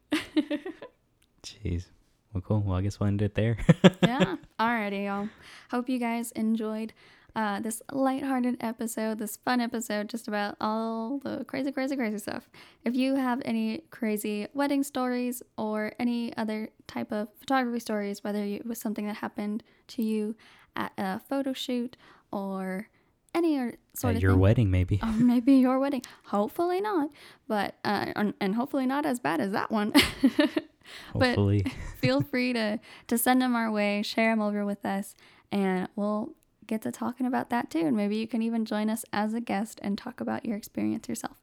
Jeez. 1.43 1.86
Well, 2.34 2.41
cool. 2.41 2.62
Well, 2.62 2.78
I 2.78 2.82
guess 2.82 3.00
we'll 3.00 3.08
end 3.08 3.22
it 3.22 3.36
there. 3.36 3.58
yeah. 4.04 4.36
Alrighty, 4.60 5.06
y'all. 5.06 5.30
Hope 5.72 5.89
you 5.89 6.00
guys 6.00 6.32
enjoyed 6.34 6.93
uh, 7.36 7.60
this 7.60 7.82
lighthearted 7.91 8.58
episode, 8.60 9.19
this 9.19 9.38
fun 9.38 9.62
episode, 9.62 10.10
just 10.10 10.28
about 10.28 10.56
all 10.60 11.19
the 11.19 11.43
crazy, 11.45 11.72
crazy, 11.72 11.95
crazy 11.95 12.17
stuff. 12.17 12.50
If 12.84 12.95
you 12.95 13.15
have 13.15 13.41
any 13.45 13.84
crazy 13.91 14.48
wedding 14.54 14.84
stories 14.84 15.41
or 15.58 15.93
any 16.00 16.36
other 16.38 16.69
type 16.88 17.12
of 17.12 17.30
photography 17.39 17.80
stories, 17.80 18.24
whether 18.24 18.43
it 18.43 18.65
was 18.65 18.80
something 18.80 19.08
that 19.08 19.17
happened 19.17 19.63
to 19.89 20.04
you 20.04 20.36
at 20.76 20.91
a 20.98 21.19
photo 21.19 21.54
shoot 21.54 21.98
or 22.32 22.89
any 23.36 23.58
sort 23.94 24.12
At 24.12 24.18
of 24.18 24.22
your 24.22 24.32
thing. 24.34 24.39
wedding, 24.39 24.72
maybe. 24.72 25.00
or 25.02 25.12
maybe 25.12 25.54
your 25.54 25.80
wedding. 25.80 26.02
Hopefully 26.26 26.82
not, 26.82 27.10
but 27.48 27.76
uh, 27.86 28.12
and, 28.15 28.34
and 28.42 28.56
hopefully 28.56 28.86
not 28.86 29.06
as 29.06 29.20
bad 29.20 29.39
as 29.42 29.52
that 29.52 29.72
one. 29.72 29.92
but- 31.13 31.28
Hopefully. 31.28 31.65
Feel 32.02 32.22
free 32.22 32.54
to 32.54 32.80
to 33.08 33.18
send 33.18 33.42
them 33.42 33.56
our 33.56 33.70
way, 33.72 34.02
share 34.02 34.32
them 34.32 34.42
over 34.42 34.65
with 34.65 34.86
us, 34.86 35.15
and 35.52 35.88
we'll 35.96 36.34
get 36.65 36.82
to 36.84 36.92
talking 36.92 37.26
about 37.26 37.50
that 37.50 37.70
too. 37.70 37.80
And 37.86 37.96
maybe 37.98 38.15
you 38.18 38.28
can 38.28 38.42
even 38.42 38.65
join 38.65 38.89
us 38.89 39.04
as 39.13 39.34
a 39.34 39.42
guest 39.42 39.80
and 39.84 39.98
talk 39.98 40.20
about 40.22 40.46
your 40.46 40.56
experience 40.58 41.08
yourself. 41.10 41.38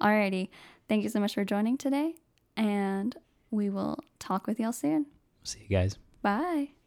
Alrighty, 0.00 0.48
thank 0.88 1.02
you 1.04 1.08
so 1.08 1.20
much 1.20 1.34
for 1.34 1.44
joining 1.44 1.78
today, 1.78 2.14
and 2.56 3.16
we 3.50 3.70
will 3.70 3.98
talk 4.18 4.46
with 4.46 4.58
y'all 4.60 4.72
soon. 4.72 5.06
See 5.44 5.60
you 5.60 5.68
guys. 5.76 5.96
Bye. 6.20 6.81